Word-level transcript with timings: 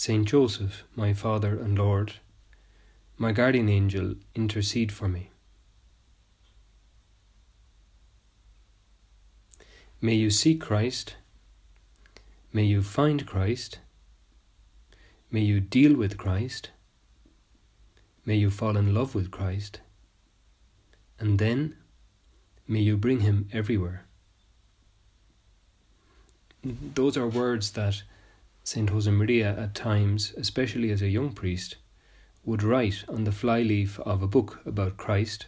Saint 0.00 0.26
Joseph, 0.26 0.84
my 0.96 1.12
Father 1.12 1.58
and 1.60 1.78
Lord, 1.78 2.14
my 3.18 3.32
guardian 3.32 3.68
angel, 3.68 4.14
intercede 4.34 4.90
for 4.90 5.08
me. 5.08 5.28
May 10.00 10.14
you 10.14 10.30
seek 10.30 10.58
Christ. 10.58 11.16
May 12.50 12.64
you 12.64 12.80
find 12.80 13.26
Christ. 13.26 13.80
May 15.30 15.42
you 15.42 15.60
deal 15.60 15.94
with 15.94 16.16
Christ. 16.16 16.70
May 18.24 18.36
you 18.36 18.48
fall 18.48 18.78
in 18.78 18.94
love 18.94 19.14
with 19.14 19.30
Christ. 19.30 19.80
And 21.18 21.38
then 21.38 21.76
may 22.66 22.80
you 22.80 22.96
bring 22.96 23.20
him 23.20 23.50
everywhere. 23.52 24.06
Those 26.64 27.18
are 27.18 27.28
words 27.28 27.72
that 27.72 28.02
St. 28.72 28.88
Josemaria 28.88 29.60
at 29.60 29.74
times, 29.74 30.32
especially 30.36 30.92
as 30.92 31.02
a 31.02 31.08
young 31.08 31.32
priest, 31.32 31.74
would 32.44 32.62
write 32.62 33.02
on 33.08 33.24
the 33.24 33.32
flyleaf 33.32 33.98
of 33.98 34.22
a 34.22 34.28
book 34.28 34.60
about 34.64 34.96
Christ, 34.96 35.46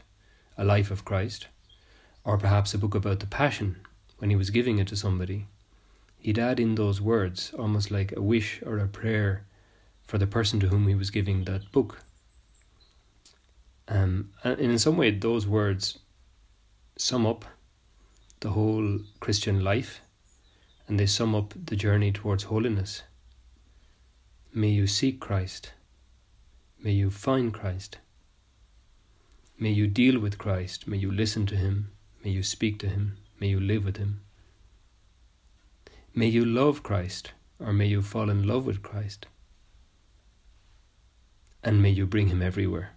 a 0.59 0.65
life 0.65 0.91
of 0.91 1.05
Christ, 1.05 1.47
or 2.25 2.37
perhaps 2.37 2.75
a 2.75 2.79
book 2.79 2.97
about 2.97 3.21
the 3.21 3.29
Passion 3.29 3.77
when 4.19 4.31
he 4.31 4.35
was 4.35 4.51
giving 4.51 4.81
it 4.81 4.89
to 4.89 4.97
somebody. 4.97 5.47
He'd 6.19 6.37
add 6.37 6.59
in 6.59 6.75
those 6.75 7.01
words, 7.01 7.55
almost 7.57 7.93
like 7.93 8.13
a 8.17 8.21
wish 8.21 8.61
or 8.67 8.79
a 8.79 8.89
prayer 8.89 9.47
for 10.05 10.19
the 10.19 10.27
person 10.27 10.59
to 10.59 10.67
whom 10.67 10.89
he 10.89 10.97
was 10.97 11.11
giving 11.11 11.45
that 11.45 11.71
book. 11.71 12.01
Um, 13.87 14.33
and 14.43 14.59
in 14.59 14.81
some 14.81 14.97
way, 14.97 15.13
those 15.13 15.47
words 15.47 16.01
sum 16.97 17.25
up 17.25 17.45
the 18.41 18.51
whole 18.51 18.99
Christian 19.21 19.63
life 19.63 20.01
and 20.89 20.99
they 20.99 21.07
sum 21.07 21.37
up 21.37 21.55
the 21.55 21.77
journey 21.77 22.11
towards 22.11 22.43
holiness. 22.43 23.05
May 24.55 24.69
you 24.69 24.87
seek 24.87 25.21
Christ. 25.21 25.73
May 26.83 26.93
you 26.93 27.11
find 27.11 27.55
Christ. 27.55 27.99
May 29.59 29.71
you 29.71 29.87
deal 29.87 30.19
with 30.19 30.39
Christ. 30.39 30.87
May 30.87 30.99
you 30.99 31.11
listen 31.11 31.47
to 31.47 31.57
Him. 31.57 31.91
May 32.25 32.31
you 32.31 32.43
speak 32.43 32.79
to 32.81 32.89
Him. 32.89 33.17
May 33.41 33.49
you 33.49 33.61
live 33.61 33.85
with 33.85 33.97
Him. 33.97 34.21
May 36.15 36.27
you 36.27 36.45
love 36.45 36.83
Christ, 36.83 37.33
or 37.59 37.73
may 37.73 37.87
you 37.87 38.03
fall 38.03 38.29
in 38.29 38.47
love 38.47 38.67
with 38.67 38.83
Christ. 38.83 39.27
And 41.65 41.81
may 41.81 41.91
you 41.91 42.07
bring 42.07 42.29
Him 42.29 42.43
everywhere. 42.43 42.91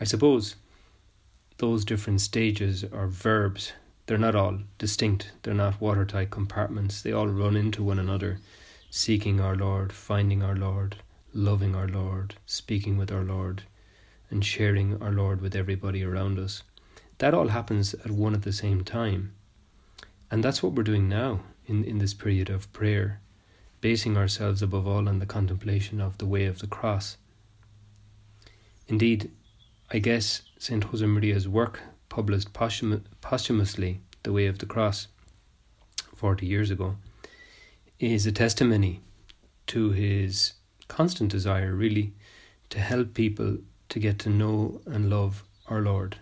I 0.00 0.04
suppose 0.04 0.56
those 1.58 1.84
different 1.84 2.20
stages 2.20 2.84
are 2.92 3.06
verbs 3.06 3.72
they're 4.06 4.18
not 4.18 4.34
all 4.34 4.58
distinct, 4.78 5.30
they're 5.42 5.54
not 5.54 5.80
watertight 5.80 6.30
compartments, 6.30 7.02
they 7.02 7.12
all 7.12 7.28
run 7.28 7.56
into 7.56 7.82
one 7.84 7.98
another, 7.98 8.40
seeking 8.94 9.40
our 9.40 9.56
Lord, 9.56 9.90
finding 9.90 10.42
our 10.42 10.54
Lord, 10.54 10.96
loving 11.32 11.74
our 11.74 11.88
Lord, 11.88 12.34
speaking 12.44 12.98
with 12.98 13.10
our 13.10 13.24
Lord, 13.24 13.62
and 14.28 14.44
sharing 14.44 15.02
our 15.02 15.10
Lord 15.10 15.40
with 15.40 15.56
everybody 15.56 16.04
around 16.04 16.38
us. 16.38 16.62
That 17.16 17.32
all 17.32 17.48
happens 17.48 17.94
at 17.94 18.10
one 18.10 18.34
at 18.34 18.42
the 18.42 18.52
same 18.52 18.84
time. 18.84 19.32
And 20.30 20.44
that's 20.44 20.62
what 20.62 20.74
we're 20.74 20.82
doing 20.82 21.08
now 21.08 21.40
in, 21.66 21.84
in 21.84 22.00
this 22.00 22.12
period 22.12 22.50
of 22.50 22.70
prayer, 22.74 23.22
basing 23.80 24.18
ourselves 24.18 24.60
above 24.60 24.86
all 24.86 25.08
on 25.08 25.20
the 25.20 25.26
contemplation 25.26 25.98
of 25.98 26.18
the 26.18 26.26
way 26.26 26.44
of 26.44 26.58
the 26.58 26.66
cross. 26.66 27.16
Indeed, 28.88 29.30
I 29.90 30.00
guess 30.00 30.42
St. 30.58 30.84
Josemaria's 30.84 31.48
work 31.48 31.80
published 32.10 32.52
posthum- 32.52 33.04
posthumously, 33.22 34.00
The 34.22 34.34
Way 34.34 34.48
of 34.48 34.58
the 34.58 34.66
Cross, 34.66 35.08
40 36.14 36.44
years 36.44 36.70
ago, 36.70 36.96
is 38.02 38.26
a 38.26 38.32
testimony 38.32 39.00
to 39.68 39.90
his 39.90 40.54
constant 40.88 41.30
desire, 41.30 41.74
really, 41.74 42.12
to 42.70 42.80
help 42.80 43.14
people 43.14 43.58
to 43.88 43.98
get 43.98 44.18
to 44.20 44.30
know 44.30 44.80
and 44.86 45.08
love 45.08 45.44
our 45.68 45.80
Lord. 45.80 46.16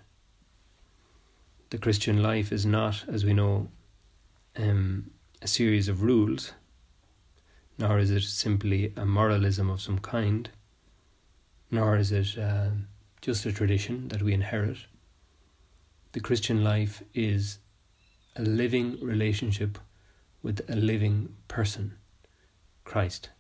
The 1.70 1.78
Christian 1.78 2.22
life 2.22 2.52
is 2.52 2.66
not, 2.66 3.04
as 3.08 3.24
we 3.24 3.32
know, 3.32 3.69
um, 4.56 5.10
a 5.40 5.48
series 5.48 5.88
of 5.88 6.02
rules, 6.02 6.52
nor 7.78 7.98
is 7.98 8.10
it 8.10 8.22
simply 8.22 8.92
a 8.96 9.06
moralism 9.06 9.70
of 9.70 9.80
some 9.80 9.98
kind, 9.98 10.50
nor 11.70 11.96
is 11.96 12.12
it 12.12 12.36
uh, 12.36 12.70
just 13.20 13.46
a 13.46 13.52
tradition 13.52 14.08
that 14.08 14.22
we 14.22 14.34
inherit 14.34 14.78
the 16.12 16.20
Christian 16.20 16.64
life 16.64 17.02
is 17.14 17.58
a 18.34 18.42
living 18.42 18.98
relationship 19.00 19.78
with 20.42 20.68
a 20.68 20.76
living 20.76 21.34
person, 21.48 21.96
Christ. 22.84 23.30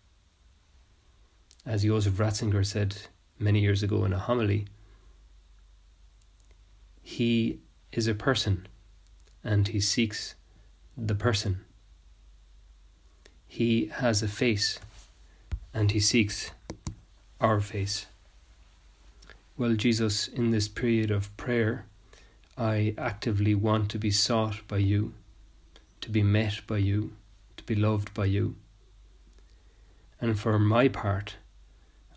As 1.64 1.82
Joseph 1.82 2.14
Ratzinger 2.14 2.64
said 2.64 2.96
many 3.38 3.60
years 3.60 3.82
ago 3.82 4.04
in 4.04 4.12
a 4.12 4.18
homily, 4.18 4.66
he 7.02 7.60
is 7.92 8.06
a 8.06 8.14
person 8.14 8.66
and 9.42 9.68
he 9.68 9.80
seeks 9.80 10.34
the 10.96 11.14
person. 11.14 11.64
He 13.46 13.86
has 13.86 14.22
a 14.22 14.28
face 14.28 14.78
and 15.74 15.90
he 15.90 16.00
seeks 16.00 16.50
our 17.40 17.60
face. 17.60 18.06
Well, 19.56 19.74
Jesus, 19.74 20.28
in 20.28 20.50
this 20.50 20.68
period 20.68 21.10
of 21.10 21.36
prayer, 21.36 21.86
I 22.56 22.94
actively 22.96 23.54
want 23.54 23.90
to 23.90 23.98
be 23.98 24.10
sought 24.10 24.66
by 24.68 24.78
you, 24.78 25.14
to 26.00 26.10
be 26.10 26.22
met 26.22 26.60
by 26.66 26.78
you, 26.78 27.12
to 27.56 27.64
be 27.64 27.74
loved 27.74 28.12
by 28.14 28.24
you. 28.24 28.56
And 30.20 30.38
for 30.38 30.58
my 30.58 30.88
part, 30.88 31.36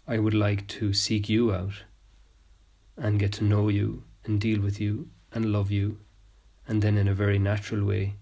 I 0.07 0.19
would 0.19 0.33
like 0.33 0.67
to 0.67 0.94
seek 0.94 1.29
you 1.29 1.53
out 1.53 1.83
and 2.97 3.19
get 3.19 3.31
to 3.33 3.44
know 3.44 3.69
you 3.69 4.03
and 4.25 4.39
deal 4.39 4.61
with 4.61 4.79
you 4.79 5.09
and 5.31 5.51
love 5.51 5.71
you, 5.71 5.97
and 6.67 6.81
then 6.81 6.97
in 6.97 7.07
a 7.07 7.13
very 7.13 7.39
natural 7.39 7.85
way 7.85 8.16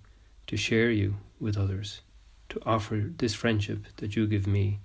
to 0.48 0.58
share 0.58 0.92
you 0.92 1.18
with 1.40 1.58
others, 1.58 2.02
to 2.50 2.62
offer 2.66 3.12
this 3.18 3.34
friendship 3.34 3.86
that 3.98 4.16
you 4.16 4.28
give 4.28 4.48
me 4.48 4.80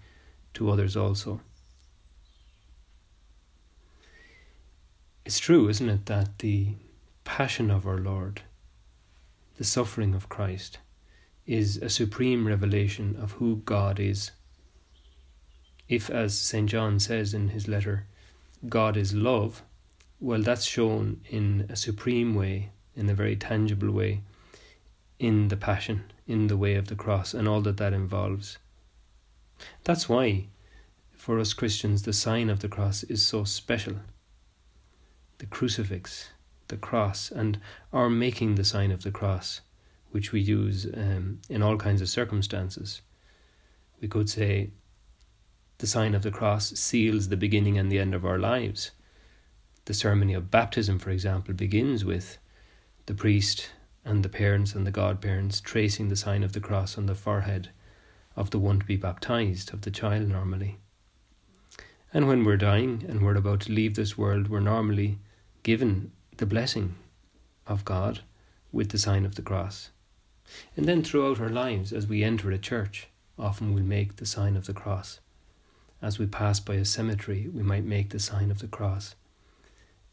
to 0.55 0.71
others 0.71 0.97
also. 0.97 1.41
It's 5.25 5.39
true, 5.39 5.69
isn't 5.69 5.89
it, 5.89 6.07
that 6.07 6.39
the 6.39 6.75
passion 7.25 7.71
of 7.71 7.87
our 7.87 7.99
Lord, 7.99 8.43
the 9.57 9.65
suffering 9.65 10.15
of 10.15 10.29
Christ, 10.29 10.79
is 11.47 11.77
a 11.79 11.89
supreme 11.89 12.47
revelation 12.47 13.17
of 13.21 13.33
who 13.33 13.63
God 13.65 14.01
is. 14.01 14.33
If, 15.89 16.11
as 16.11 16.37
St. 16.39 16.69
John 16.69 16.99
says 16.99 17.33
in 17.33 17.51
his 17.51 17.69
letter, 17.69 18.07
God 18.69 18.97
is 18.97 19.15
love, 19.15 19.63
well, 20.19 20.43
that's 20.43 20.65
shown 20.65 21.21
in 21.29 21.67
a 21.69 21.77
supreme 21.77 22.35
way, 22.35 22.71
in 22.97 23.09
a 23.09 23.15
very 23.15 23.37
tangible 23.37 23.91
way, 23.91 24.23
in 25.19 25.49
the 25.49 25.57
Passion, 25.57 26.05
in 26.27 26.49
the 26.49 26.57
way 26.57 26.75
of 26.75 26.89
the 26.89 26.97
cross, 26.97 27.35
and 27.35 27.47
all 27.47 27.61
that 27.63 27.77
that 27.77 27.93
involves. 27.93 28.59
That's 29.85 30.09
why, 30.09 30.47
for 31.13 31.39
us 31.39 31.53
Christians, 31.53 32.03
the 32.03 32.13
sign 32.13 32.51
of 32.51 32.61
the 32.61 32.69
cross 32.69 33.03
is 33.05 33.23
so 33.23 33.45
special. 33.45 33.97
The 35.39 35.47
crucifix, 35.47 36.31
the 36.69 36.77
cross 36.77 37.31
and 37.31 37.59
are 37.93 38.11
making 38.11 38.55
the 38.55 38.65
sign 38.65 38.91
of 38.91 39.03
the 39.03 39.11
cross, 39.11 39.61
which 40.11 40.33
we 40.33 40.41
use 40.41 40.87
um, 40.95 41.41
in 41.49 41.63
all 41.63 41.77
kinds 41.77 42.01
of 42.01 42.09
circumstances. 42.09 43.03
We 44.01 44.09
could 44.09 44.29
say 44.29 44.71
the 45.79 45.87
sign 45.87 46.15
of 46.15 46.23
the 46.23 46.31
cross 46.31 46.71
seals 46.79 47.29
the 47.29 47.37
beginning 47.37 47.79
and 47.79 47.91
the 47.91 47.99
end 47.99 48.15
of 48.15 48.25
our 48.25 48.39
lives. 48.39 48.91
The 49.85 49.95
ceremony 49.95 50.35
of 50.35 50.51
baptism, 50.51 50.99
for 50.99 51.11
example, 51.11 51.55
begins 51.55 52.05
with 52.05 52.39
the 53.07 53.15
priest 53.15 53.71
and 54.05 54.25
the 54.25 54.29
parents 54.29 54.75
and 54.75 54.87
the 54.87 54.91
godparents 54.91 55.61
tracing 55.61 56.09
the 56.09 56.17
sign 56.17 56.43
of 56.43 56.53
the 56.53 56.61
cross 56.61 56.97
on 56.97 57.07
the 57.07 57.15
forehead 57.15 57.71
of 58.37 58.51
the 58.51 58.59
one 58.59 58.79
to 58.79 58.87
be 58.87 58.97
baptized, 58.97 59.73
of 59.73 59.83
the 59.83 59.91
child 59.91 60.29
normally. 60.29 60.79
And 62.13 62.27
when 62.27 62.45
we're 62.45 62.57
dying 62.57 63.05
and 63.09 63.23
we're 63.23 63.37
about 63.37 63.61
to 63.63 63.73
leave 63.73 63.95
this 63.95 64.17
world, 64.17 64.49
we're 64.49 64.61
normally 64.61 65.19
given 65.63 66.13
the 66.39 66.47
blessing 66.47 66.95
of 67.67 67.85
God 67.85 68.21
with 68.73 68.91
the 68.91 68.99
sign 68.99 69.25
of 69.25 69.35
the 69.35 69.43
cross. 69.43 69.91
And 70.77 70.87
then 70.87 71.03
throughout 71.03 71.41
our 71.41 71.49
lives, 71.49 71.93
as 71.93 72.07
we 72.07 72.23
enter 72.23 72.51
a 72.51 72.59
church, 72.59 73.09
often 73.39 73.75
we'll 73.75 73.85
make 73.85 74.17
the 74.17 74.27
sign 74.27 74.57
of 74.57 74.67
the 74.67 74.75
cross. 74.75 75.21
As 76.03 76.19
we 76.19 76.27
pass 76.27 76.61
by 76.61 76.75
a 76.75 76.85
cemetery, 76.85 77.49
we 77.53 77.63
might 77.63 77.85
make 77.85 78.11
the 78.11 78.19
sign 78.19 78.51
of 78.51 78.59
the 78.59 78.69
cross. 78.69 79.15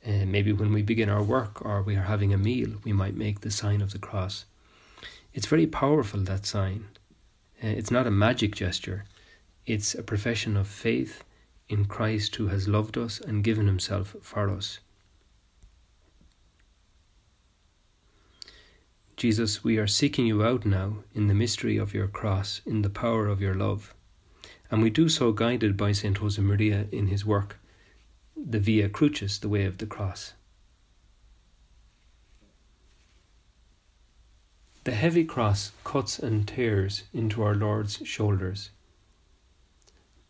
Uh, 0.06 0.26
maybe 0.26 0.52
when 0.52 0.74
we 0.74 0.82
begin 0.82 1.10
our 1.10 1.24
work 1.24 1.64
or 1.64 1.82
we 1.82 1.96
are 1.96 2.04
having 2.04 2.34
a 2.34 2.38
meal, 2.38 2.72
we 2.84 2.94
might 2.94 3.16
make 3.16 3.42
the 3.42 3.52
sign 3.52 3.82
of 3.82 3.92
the 3.92 4.00
cross. 4.00 4.46
It's 5.34 5.48
very 5.48 5.68
powerful, 5.68 6.22
that 6.22 6.46
sign. 6.46 6.86
Uh, 7.64 7.68
it's 7.68 7.92
not 7.92 8.08
a 8.08 8.12
magic 8.12 8.56
gesture, 8.56 9.06
it's 9.66 9.96
a 9.96 10.04
profession 10.04 10.58
of 10.58 10.68
faith 10.68 11.24
in 11.70 11.86
Christ 11.86 12.36
who 12.36 12.48
has 12.48 12.68
loved 12.68 12.98
us 12.98 13.22
and 13.22 13.44
given 13.44 13.68
himself 13.68 14.16
for 14.22 14.50
us. 14.50 14.80
Jesus, 19.16 19.64
we 19.64 19.78
are 19.78 19.88
seeking 19.88 20.26
you 20.26 20.44
out 20.44 20.66
now 20.66 21.04
in 21.14 21.28
the 21.28 21.36
mystery 21.36 21.78
of 21.78 21.94
your 21.94 22.08
cross, 22.08 22.62
in 22.66 22.82
the 22.82 22.90
power 22.90 23.28
of 23.28 23.42
your 23.42 23.54
love. 23.54 23.94
And 24.72 24.82
we 24.82 24.90
do 24.90 25.08
so 25.08 25.32
guided 25.32 25.78
by 25.78 25.92
St. 25.92 26.20
Josemaria 26.20 26.92
in 26.92 27.08
his 27.08 27.26
work, 27.26 27.60
the 28.36 28.60
Via 28.60 28.90
Crucis, 28.90 29.38
the 29.38 29.50
way 29.50 29.66
of 29.66 29.78
the 29.78 29.86
cross. 29.86 30.34
The 34.84 34.92
heavy 34.92 35.24
cross 35.24 35.72
cuts 35.86 36.20
and 36.20 36.46
tears 36.48 37.04
into 37.14 37.42
our 37.44 37.56
Lord's 37.56 38.02
shoulders. 38.04 38.72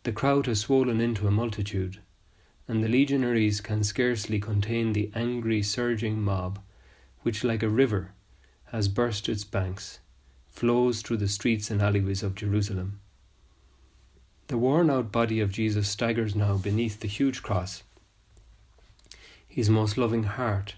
The 0.04 0.12
crowd 0.12 0.46
has 0.46 0.60
swollen 0.60 1.00
into 1.00 1.26
a 1.26 1.32
multitude, 1.32 2.00
and 2.68 2.84
the 2.84 2.88
legionaries 2.88 3.60
can 3.60 3.82
scarcely 3.82 4.38
contain 4.38 4.92
the 4.92 5.10
angry, 5.14 5.62
surging 5.62 6.22
mob, 6.22 6.60
which, 7.22 7.42
like 7.42 7.62
a 7.62 7.68
river, 7.68 8.12
has 8.74 8.88
burst 8.88 9.28
its 9.28 9.44
banks, 9.44 10.00
flows 10.50 11.00
through 11.00 11.16
the 11.16 11.28
streets 11.28 11.70
and 11.70 11.80
alleyways 11.80 12.24
of 12.24 12.34
Jerusalem. 12.34 12.98
The 14.48 14.58
worn 14.58 14.90
out 14.90 15.12
body 15.12 15.38
of 15.38 15.52
Jesus 15.52 15.86
staggers 15.86 16.34
now 16.34 16.56
beneath 16.56 16.98
the 16.98 17.06
huge 17.06 17.40
cross. 17.40 17.84
His 19.46 19.70
most 19.70 19.96
loving 19.96 20.24
heart 20.24 20.74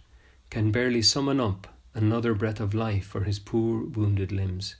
can 0.50 0.70
barely 0.70 1.00
summon 1.00 1.40
up 1.40 1.68
another 1.94 2.34
breath 2.34 2.60
of 2.60 2.74
life 2.74 3.06
for 3.06 3.24
his 3.24 3.38
poor 3.38 3.84
wounded 3.84 4.30
limbs. 4.30 4.76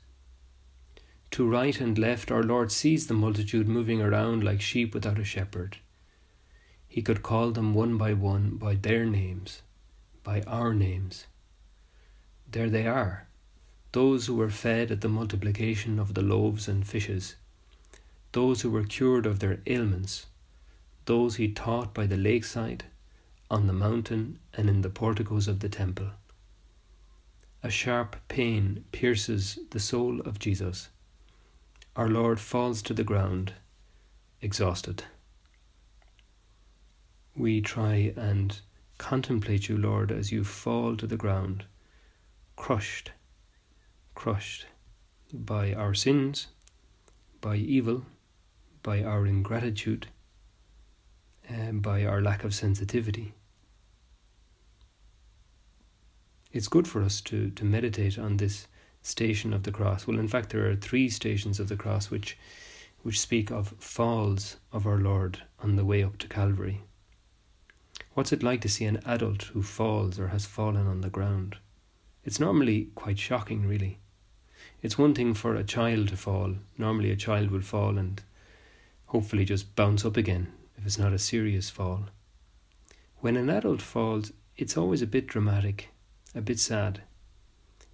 To 1.31 1.49
right 1.49 1.81
and 1.81 1.97
left, 1.99 2.31
our 2.31 2.43
Lord 2.43 2.71
sees 2.71 3.07
the 3.07 3.15
multitude 3.15 3.67
moving 3.67 4.03
around 4.03 4.45
like 4.45 4.61
sheep 4.61 4.93
without 4.93 5.19
a 5.19 5.25
shepherd. 5.25 5.79
He 6.87 7.01
could 7.01 7.23
call 7.23 7.51
them 7.53 7.73
one 7.73 7.97
by 7.97 8.13
one 8.13 8.59
by 8.59 8.75
their 8.75 9.07
names, 9.07 9.63
by 10.23 10.43
our 10.43 10.75
names. 10.75 11.25
There 12.50 12.70
they 12.70 12.87
are, 12.87 13.26
those 13.93 14.26
who 14.26 14.34
were 14.34 14.50
fed 14.50 14.90
at 14.90 15.00
the 15.00 15.08
multiplication 15.08 15.98
of 15.98 16.14
the 16.14 16.22
loaves 16.22 16.69
and 16.69 16.87
fishes, 16.87 17.37
those 18.32 18.62
who 18.62 18.70
were 18.70 18.84
cured 18.84 19.26
of 19.26 19.40
their 19.40 19.60
ailments, 19.66 20.26
those 21.06 21.37
he 21.37 21.48
taught 21.52 21.94
by 21.94 22.06
the 22.06 22.16
lakeside, 22.16 22.84
on 23.50 23.66
the 23.66 23.72
mountain, 23.72 24.38
and 24.54 24.69
in 24.69 24.82
the 24.82 24.90
porticos 24.90 25.48
of 25.48 25.60
the 25.60 25.69
temple 25.69 26.10
a 27.66 27.70
sharp 27.70 28.14
pain 28.28 28.84
pierces 28.93 29.58
the 29.70 29.81
soul 29.81 30.20
of 30.20 30.38
Jesus. 30.38 30.88
Our 31.96 32.08
Lord 32.08 32.38
falls 32.38 32.81
to 32.82 32.94
the 32.94 33.02
ground, 33.02 33.54
exhausted. 34.40 35.02
We 37.34 37.60
try 37.60 38.12
and 38.16 38.56
contemplate 38.98 39.69
you, 39.69 39.76
Lord, 39.76 40.12
as 40.12 40.31
you 40.31 40.44
fall 40.44 40.96
to 40.96 41.08
the 41.08 41.16
ground, 41.16 41.64
crushed, 42.56 43.12
crushed 44.14 44.67
by 45.32 45.73
our 45.73 45.94
sins, 45.94 46.49
by 47.41 47.56
evil, 47.56 48.05
by 48.82 49.03
our 49.03 49.26
ingratitude, 49.26 50.08
and 51.49 51.82
by 51.82 52.05
our 52.05 52.20
lack 52.20 52.43
of 52.43 52.55
sensitivity 52.55 53.35
it's 56.56 56.69
good 56.69 56.88
for 56.88 57.03
us 57.03 57.20
to, 57.20 57.50
to 57.50 57.64
meditate 57.64 58.19
on 58.19 58.38
this 58.38 58.67
station 59.03 59.53
of 59.53 59.64
the 59.64 59.70
cross. 59.70 60.06
Well, 60.06 60.19
in 60.19 60.26
fact, 60.26 60.50
there 60.50 60.69
are 60.69 60.75
three 60.75 61.08
stations 61.11 61.61
of 61.61 61.69
the 61.69 61.76
cross 61.76 62.11
which, 62.11 62.38
which 63.03 63.20
speak 63.20 63.50
of 63.50 63.75
falls 63.79 64.56
of 64.73 64.87
our 64.87 64.97
Lord 64.97 65.43
on 65.62 65.76
the 65.76 65.85
way 65.85 66.03
up 66.03 66.17
to 66.19 66.29
Calvary. 66.29 66.82
What's 68.14 68.32
it 68.32 68.43
like 68.43 68.62
to 68.62 68.70
see 68.70 68.87
an 68.87 69.03
adult 69.05 69.44
who 69.44 69.62
falls 69.62 70.19
or 70.19 70.29
has 70.29 70.47
fallen 70.47 70.87
on 70.87 71.03
the 71.03 71.11
ground? 71.11 71.56
It's 72.26 72.38
normally 72.38 72.88
quite 72.94 73.19
shocking, 73.19 73.67
really. 73.67 73.99
It's 74.82 74.99
one 74.99 75.14
thing 75.14 75.32
for 75.32 75.55
a 75.55 75.64
child 75.64 76.08
to 76.08 76.17
fall. 76.17 76.56
Normally, 76.76 77.11
a 77.11 77.17
child 77.17 77.50
will 77.50 77.62
fall 77.62 77.96
and 77.96 78.23
hopefully 79.06 79.46
just 79.46 79.75
bounce 79.75 80.05
up 80.05 80.19
again 80.19 80.52
if 80.76 80.84
it's 80.84 80.99
not 80.99 81.14
a 81.14 81.19
serious 81.19 81.70
fall. 81.70 82.06
When 83.20 83.37
an 83.37 83.49
adult 83.49 83.81
falls, 83.81 84.32
it's 84.56 84.76
always 84.76 85.00
a 85.00 85.06
bit 85.06 85.26
dramatic 85.26 85.90
a 86.37 86.43
bit 86.43 86.61
sad. 86.61 87.00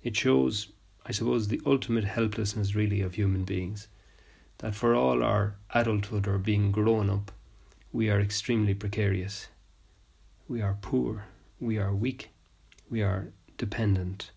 It 0.02 0.16
shows, 0.16 0.72
I 1.06 1.12
suppose, 1.12 1.46
the 1.46 1.60
ultimate 1.64 2.04
helplessness 2.04 2.74
really 2.74 3.00
of 3.00 3.14
human 3.14 3.44
beings. 3.44 3.86
That 4.58 4.74
for 4.74 4.94
all 4.94 5.22
our 5.22 5.54
adulthood 5.72 6.26
or 6.26 6.38
being 6.38 6.72
grown 6.72 7.08
up, 7.08 7.30
we 7.92 8.10
are 8.10 8.20
extremely 8.20 8.74
precarious. 8.74 9.46
We 10.48 10.60
are 10.60 10.76
poor. 10.80 11.26
We 11.60 11.78
are 11.78 11.94
weak. 11.94 12.30
We 12.90 13.02
are 13.02 13.32
dependent. 13.62 14.32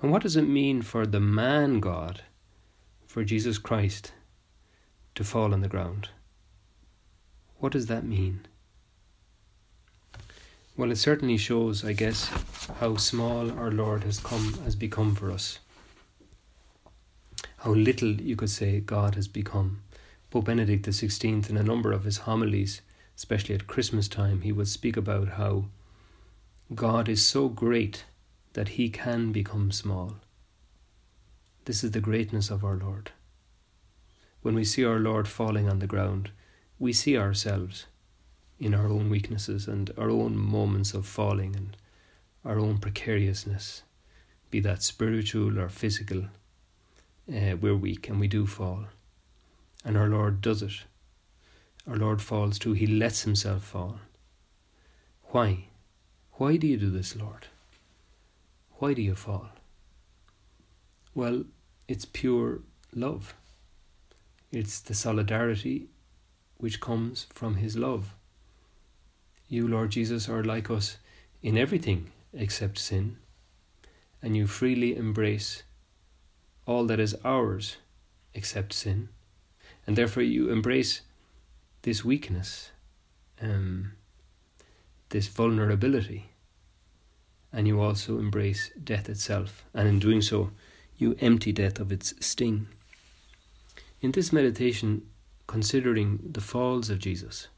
And 0.00 0.12
what 0.12 0.22
does 0.22 0.36
it 0.36 0.42
mean 0.42 0.80
for 0.80 1.06
the 1.06 1.18
man 1.18 1.80
God, 1.80 2.22
for 3.04 3.24
Jesus 3.24 3.58
Christ, 3.58 4.12
to 5.16 5.24
fall 5.24 5.52
on 5.52 5.60
the 5.60 5.74
ground? 5.74 6.10
What 7.56 7.72
does 7.72 7.86
that 7.86 8.04
mean? 8.04 8.46
Well, 10.76 10.92
it 10.92 10.98
certainly 10.98 11.36
shows, 11.36 11.84
I 11.84 11.94
guess, 11.94 12.30
how 12.78 12.94
small 12.94 13.50
our 13.50 13.72
Lord 13.72 14.04
has 14.04 14.20
come 14.20 14.54
has 14.62 14.76
become 14.76 15.16
for 15.16 15.32
us. 15.32 15.58
How 17.56 17.72
little, 17.72 18.12
you 18.12 18.36
could 18.36 18.50
say, 18.50 18.78
God 18.78 19.16
has 19.16 19.26
become. 19.26 19.82
Pope 20.30 20.44
Benedict 20.44 20.86
XVI, 20.86 21.50
in 21.50 21.56
a 21.56 21.64
number 21.64 21.90
of 21.90 22.04
his 22.04 22.18
homilies, 22.18 22.82
especially 23.16 23.56
at 23.56 23.66
Christmas 23.66 24.06
time, 24.06 24.42
he 24.42 24.52
would 24.52 24.68
speak 24.68 24.96
about 24.96 25.30
how 25.30 25.64
God 26.74 27.08
is 27.08 27.26
so 27.26 27.48
great 27.48 28.04
that 28.52 28.68
he 28.70 28.90
can 28.90 29.32
become 29.32 29.72
small. 29.72 30.16
This 31.64 31.82
is 31.82 31.92
the 31.92 32.00
greatness 32.00 32.50
of 32.50 32.62
our 32.62 32.76
Lord. 32.76 33.12
When 34.42 34.54
we 34.54 34.64
see 34.64 34.84
our 34.84 34.98
Lord 34.98 35.28
falling 35.28 35.68
on 35.68 35.78
the 35.78 35.86
ground, 35.86 36.30
we 36.78 36.92
see 36.92 37.16
ourselves 37.16 37.86
in 38.60 38.74
our 38.74 38.86
own 38.86 39.08
weaknesses 39.08 39.66
and 39.66 39.90
our 39.96 40.10
own 40.10 40.36
moments 40.36 40.92
of 40.92 41.06
falling 41.06 41.56
and 41.56 41.76
our 42.44 42.58
own 42.58 42.78
precariousness, 42.78 43.82
be 44.50 44.60
that 44.60 44.82
spiritual 44.82 45.58
or 45.58 45.68
physical, 45.68 46.24
uh, 47.30 47.56
we're 47.60 47.76
weak 47.76 48.08
and 48.08 48.20
we 48.20 48.28
do 48.28 48.46
fall. 48.46 48.84
And 49.84 49.96
our 49.96 50.08
Lord 50.08 50.40
does 50.40 50.62
it. 50.62 50.84
Our 51.88 51.96
Lord 51.96 52.20
falls 52.20 52.58
too. 52.58 52.72
He 52.74 52.86
lets 52.86 53.22
himself 53.22 53.64
fall. 53.64 54.00
Why? 55.30 55.67
Why 56.38 56.56
do 56.56 56.68
you 56.68 56.76
do 56.76 56.90
this, 56.90 57.16
Lord? 57.16 57.48
Why 58.78 58.94
do 58.94 59.02
you 59.02 59.16
fall? 59.16 59.48
Well, 61.12 61.44
it's 61.88 62.04
pure 62.04 62.60
love. 62.94 63.34
It's 64.52 64.78
the 64.78 64.94
solidarity 64.94 65.88
which 66.56 66.80
comes 66.80 67.26
from 67.34 67.56
His 67.56 67.76
love. 67.76 68.14
You, 69.48 69.66
Lord 69.66 69.90
Jesus, 69.90 70.28
are 70.28 70.44
like 70.44 70.70
us 70.70 70.98
in 71.42 71.58
everything 71.58 72.12
except 72.32 72.78
sin, 72.78 73.16
and 74.22 74.36
you 74.36 74.46
freely 74.46 74.96
embrace 74.96 75.64
all 76.66 76.84
that 76.86 77.00
is 77.00 77.16
ours 77.24 77.78
except 78.32 78.72
sin, 78.72 79.08
and 79.88 79.96
therefore 79.96 80.22
you 80.22 80.50
embrace 80.50 81.00
this 81.82 82.04
weakness, 82.04 82.70
um, 83.42 83.77
this 85.10 85.28
vulnerability, 85.28 86.30
and 87.52 87.66
you 87.66 87.80
also 87.80 88.18
embrace 88.18 88.70
death 88.82 89.08
itself, 89.08 89.64
and 89.74 89.88
in 89.88 89.98
doing 89.98 90.22
so, 90.22 90.50
you 90.96 91.16
empty 91.20 91.52
death 91.52 91.78
of 91.78 91.92
its 91.92 92.14
sting. 92.20 92.68
In 94.00 94.12
this 94.12 94.32
meditation, 94.32 95.02
considering 95.46 96.20
the 96.30 96.40
falls 96.40 96.90
of 96.90 96.98
Jesus, 96.98 97.48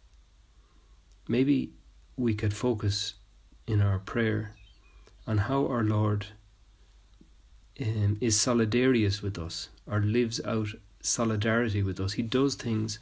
maybe 1.28 1.72
we 2.16 2.34
could 2.34 2.54
focus 2.54 3.14
in 3.66 3.80
our 3.80 3.98
prayer 3.98 4.54
on 5.26 5.38
how 5.38 5.66
our 5.66 5.82
Lord 5.82 6.26
um, 7.80 8.18
is 8.20 8.36
solidarious 8.36 9.22
with 9.22 9.38
us 9.38 9.68
or 9.86 10.00
lives 10.00 10.40
out 10.44 10.68
solidarity 11.00 11.82
with 11.82 11.98
us. 12.00 12.12
He 12.12 12.22
does 12.22 12.54
things 12.54 12.98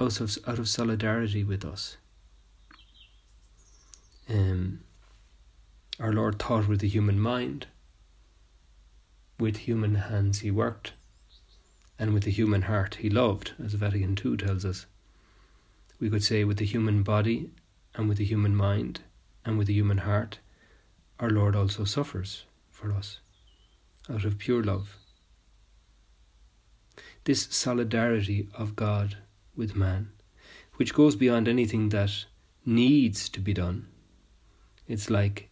out 0.00 0.20
of, 0.20 0.36
out 0.46 0.58
of 0.58 0.68
solidarity 0.68 1.44
with 1.44 1.64
us. 1.64 1.96
Um, 4.28 4.80
our 6.00 6.12
Lord 6.12 6.38
thought 6.38 6.68
with 6.68 6.80
the 6.80 6.88
human 6.88 7.18
mind. 7.20 7.66
With 9.38 9.56
human 9.58 9.94
hands 9.96 10.40
he 10.40 10.50
worked. 10.50 10.92
and 11.98 12.12
with 12.12 12.24
the 12.24 12.30
human 12.32 12.62
heart 12.62 12.96
he 12.96 13.08
loved, 13.08 13.52
as 13.64 13.74
Vatican 13.74 14.18
II 14.24 14.36
tells 14.36 14.64
us. 14.64 14.86
We 16.00 16.10
could 16.10 16.24
say 16.24 16.42
with 16.42 16.56
the 16.56 16.64
human 16.64 17.02
body 17.04 17.50
and 17.94 18.08
with 18.08 18.18
the 18.18 18.24
human 18.24 18.56
mind 18.56 19.00
and 19.44 19.56
with 19.56 19.68
the 19.68 19.74
human 19.74 19.98
heart, 19.98 20.38
our 21.20 21.30
Lord 21.30 21.54
also 21.54 21.84
suffers 21.84 22.44
for 22.70 22.90
us 22.92 23.20
out 24.10 24.24
of 24.24 24.38
pure 24.38 24.64
love. 24.64 24.96
This 27.24 27.46
solidarity 27.50 28.48
of 28.54 28.74
God 28.74 29.18
with 29.54 29.76
man, 29.76 30.10
which 30.76 30.94
goes 30.94 31.14
beyond 31.14 31.46
anything 31.46 31.90
that 31.90 32.24
needs 32.66 33.28
to 33.28 33.40
be 33.40 33.54
done. 33.54 33.86
It's 34.88 35.10
like 35.10 35.48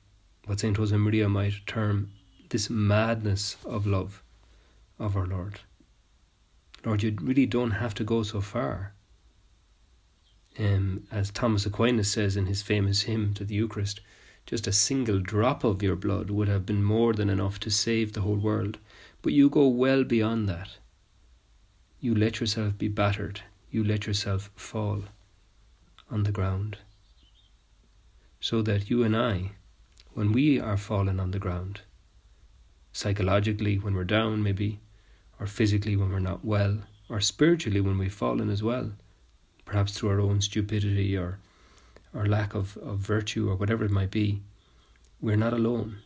what 0.46 0.60
St. 0.60 0.76
Josemaria 0.76 1.30
might 1.30 1.54
term 1.66 2.10
this 2.48 2.68
madness 2.68 3.56
of 3.64 3.86
love 3.86 4.22
of 4.98 5.16
our 5.16 5.26
Lord. 5.26 5.60
Lord, 6.84 7.02
you 7.02 7.16
really 7.20 7.46
don't 7.46 7.72
have 7.72 7.94
to 7.94 8.04
go 8.04 8.22
so 8.22 8.40
far. 8.40 8.94
Um, 10.58 11.06
as 11.10 11.30
Thomas 11.30 11.64
Aquinas 11.64 12.10
says 12.10 12.36
in 12.36 12.46
his 12.46 12.62
famous 12.62 13.02
hymn 13.02 13.34
to 13.34 13.44
the 13.44 13.54
Eucharist, 13.54 14.00
just 14.46 14.66
a 14.66 14.72
single 14.72 15.20
drop 15.20 15.62
of 15.62 15.82
your 15.82 15.96
blood 15.96 16.30
would 16.30 16.48
have 16.48 16.66
been 16.66 16.82
more 16.82 17.12
than 17.12 17.30
enough 17.30 17.60
to 17.60 17.70
save 17.70 18.12
the 18.12 18.22
whole 18.22 18.36
world. 18.36 18.78
But 19.22 19.32
you 19.32 19.48
go 19.48 19.68
well 19.68 20.02
beyond 20.04 20.48
that. 20.48 20.78
You 22.00 22.14
let 22.14 22.40
yourself 22.40 22.76
be 22.76 22.88
battered, 22.88 23.42
you 23.70 23.84
let 23.84 24.06
yourself 24.06 24.50
fall 24.56 25.04
on 26.10 26.24
the 26.24 26.32
ground. 26.32 26.78
So 28.40 28.62
that 28.62 28.88
you 28.88 29.02
and 29.02 29.14
I, 29.16 29.52
when 30.14 30.32
we 30.32 30.58
are 30.58 30.76
fallen 30.76 31.20
on 31.20 31.30
the 31.30 31.38
ground, 31.38 31.82
psychologically 32.92 33.78
when 33.78 33.94
we're 33.94 34.04
down, 34.04 34.42
maybe, 34.42 34.80
or 35.38 35.46
physically 35.46 35.94
when 35.94 36.10
we're 36.10 36.20
not 36.20 36.44
well, 36.44 36.78
or 37.08 37.20
spiritually 37.20 37.80
when 37.80 37.98
we've 37.98 38.12
fallen 38.12 38.50
as 38.50 38.62
well, 38.62 38.92
perhaps 39.64 39.92
through 39.92 40.08
our 40.08 40.20
own 40.20 40.40
stupidity 40.40 41.16
or 41.16 41.38
or 42.12 42.26
lack 42.26 42.54
of, 42.54 42.76
of 42.78 42.98
virtue 42.98 43.48
or 43.48 43.54
whatever 43.54 43.84
it 43.84 43.90
might 43.90 44.10
be, 44.10 44.40
we're 45.20 45.36
not 45.36 45.52
alone. 45.52 45.98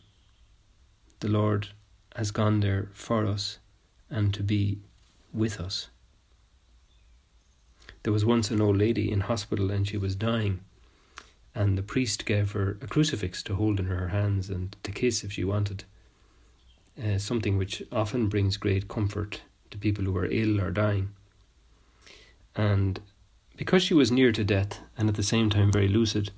The 1.21 1.29
Lord 1.29 1.69
has 2.15 2.29
gone 2.29 2.59
there 2.59 2.89
for 2.93 3.25
us 3.25 3.57
and 4.09 4.31
to 4.35 4.43
be 4.43 4.79
with 5.33 5.59
us. 5.59 5.87
There 8.03 8.13
was 8.13 8.23
once 8.23 8.51
an 8.51 8.61
old 8.61 8.77
lady 8.77 9.11
in 9.11 9.21
hospital 9.21 9.71
and 9.71 9.87
she 9.87 9.97
was 9.97 10.15
dying, 10.15 10.59
and 11.55 11.77
the 11.77 11.83
priest 11.83 12.25
gave 12.25 12.51
her 12.51 12.77
a 12.81 12.87
crucifix 12.87 13.41
to 13.43 13.55
hold 13.55 13.79
in 13.79 13.85
her 13.85 14.09
hands 14.09 14.49
and 14.49 14.75
to 14.83 14.91
kiss 14.91 15.23
if 15.23 15.31
she 15.31 15.45
wanted. 15.45 15.85
Uh, 17.01 17.17
something 17.17 17.57
which 17.57 17.81
often 17.91 18.27
brings 18.27 18.57
great 18.57 18.87
comfort 18.87 19.41
to 19.71 19.77
people 19.77 20.03
who 20.03 20.15
are 20.17 20.27
ill 20.29 20.61
or 20.61 20.69
dying. 20.69 21.09
And 22.55 22.99
because 23.55 23.83
she 23.83 23.93
was 23.93 24.11
near 24.11 24.31
to 24.33 24.43
death 24.43 24.79
and 24.97 25.09
at 25.09 25.15
the 25.15 25.23
same 25.23 25.49
time 25.49 25.71
very 25.71 25.87
lucid, 25.87 26.31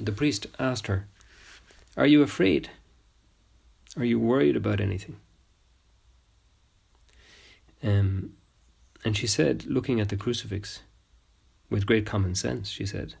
the 0.00 0.12
priest 0.12 0.46
asked 0.58 0.86
her, 0.86 1.06
Are 1.96 2.06
you 2.06 2.22
afraid? 2.22 2.70
Are 3.96 4.04
you 4.04 4.20
worried 4.20 4.56
about 4.56 4.80
anything? 4.80 5.16
Um, 7.82 8.34
and 9.04 9.16
she 9.16 9.26
said, 9.26 9.64
looking 9.66 10.00
at 10.00 10.08
the 10.08 10.16
crucifix, 10.16 10.80
with 11.70 11.86
great 11.86 12.06
common 12.06 12.34
sense, 12.34 12.68
she 12.68 12.86
said, 12.86 13.14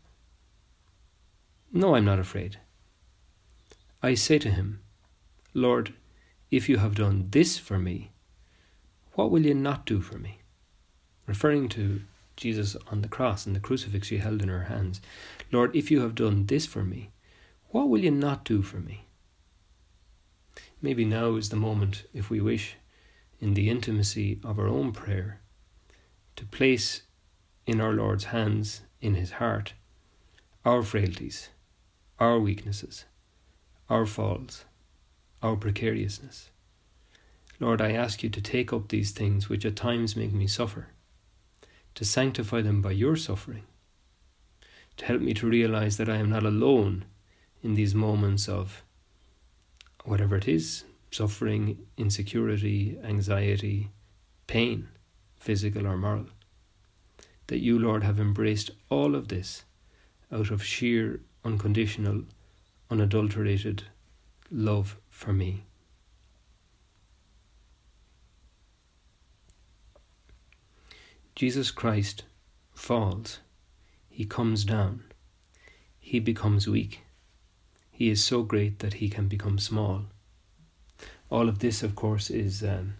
No, 1.72 1.94
I'm 1.94 2.04
not 2.04 2.18
afraid. 2.18 2.58
I 4.02 4.14
say 4.14 4.38
to 4.38 4.50
him, 4.50 4.80
Lord, 5.52 5.94
if 6.50 6.68
you 6.68 6.78
have 6.78 6.94
done 6.94 7.26
this 7.30 7.58
for 7.58 7.78
me, 7.78 8.12
what 9.14 9.30
will 9.30 9.44
you 9.44 9.54
not 9.54 9.86
do 9.86 10.00
for 10.00 10.18
me? 10.18 10.40
Referring 11.26 11.68
to 11.70 12.02
Jesus 12.36 12.76
on 12.90 13.00
the 13.02 13.08
cross 13.08 13.46
and 13.46 13.56
the 13.56 13.60
crucifix 13.60 14.08
she 14.08 14.18
held 14.18 14.42
in 14.42 14.48
her 14.48 14.64
hands. 14.64 15.00
Lord, 15.50 15.74
if 15.74 15.90
you 15.90 16.02
have 16.02 16.14
done 16.14 16.46
this 16.46 16.66
for 16.66 16.84
me, 16.84 17.10
what 17.70 17.88
will 17.88 18.00
you 18.00 18.10
not 18.10 18.44
do 18.44 18.62
for 18.62 18.78
me? 18.78 19.06
Maybe 20.80 21.04
now 21.04 21.36
is 21.36 21.48
the 21.48 21.56
moment, 21.56 22.04
if 22.12 22.30
we 22.30 22.40
wish, 22.40 22.76
in 23.40 23.54
the 23.54 23.70
intimacy 23.70 24.38
of 24.44 24.58
our 24.58 24.68
own 24.68 24.92
prayer, 24.92 25.40
to 26.36 26.44
place 26.44 27.02
in 27.66 27.80
our 27.80 27.92
Lord's 27.92 28.24
hands, 28.24 28.82
in 29.00 29.14
his 29.14 29.32
heart, 29.32 29.72
our 30.64 30.82
frailties, 30.82 31.48
our 32.18 32.38
weaknesses, 32.38 33.04
our 33.88 34.06
falls, 34.06 34.64
our 35.42 35.56
precariousness. 35.56 36.50
Lord, 37.58 37.80
I 37.80 37.92
ask 37.92 38.22
you 38.22 38.28
to 38.30 38.40
take 38.40 38.72
up 38.72 38.88
these 38.88 39.12
things 39.12 39.48
which 39.48 39.64
at 39.64 39.76
times 39.76 40.16
make 40.16 40.32
me 40.32 40.46
suffer 40.46 40.88
to 41.96 42.04
sanctify 42.04 42.60
them 42.60 42.82
by 42.82 42.90
your 42.90 43.16
suffering, 43.16 43.64
to 44.98 45.06
help 45.06 45.20
me 45.22 45.32
to 45.32 45.48
realize 45.48 45.96
that 45.96 46.10
I 46.10 46.16
am 46.16 46.28
not 46.28 46.44
alone 46.44 47.06
in 47.62 47.74
these 47.74 47.94
moments 47.94 48.48
of 48.48 48.84
whatever 50.04 50.36
it 50.36 50.46
is 50.46 50.84
suffering, 51.10 51.78
insecurity, 51.96 52.98
anxiety, 53.02 53.88
pain, 54.46 54.88
physical 55.38 55.86
or 55.86 55.96
moral. 55.96 56.26
That 57.46 57.60
you, 57.60 57.78
Lord, 57.78 58.04
have 58.04 58.20
embraced 58.20 58.70
all 58.90 59.14
of 59.14 59.28
this 59.28 59.64
out 60.30 60.50
of 60.50 60.62
sheer, 60.62 61.20
unconditional, 61.46 62.24
unadulterated 62.90 63.84
love 64.50 64.96
for 65.08 65.32
me. 65.32 65.62
Jesus 71.34 71.70
Christ 71.70 72.24
falls, 72.74 73.40
he 74.08 74.24
comes 74.24 74.64
down, 74.64 75.04
he 75.98 76.18
becomes 76.18 76.66
weak. 76.66 77.02
He 77.90 78.10
is 78.10 78.22
so 78.22 78.42
great 78.42 78.80
that 78.80 78.94
he 78.94 79.08
can 79.08 79.28
become 79.28 79.58
small. 79.58 80.02
All 81.30 81.48
of 81.48 81.60
this, 81.60 81.82
of 81.82 81.94
course, 81.94 82.30
is 82.30 82.62
um, 82.62 82.94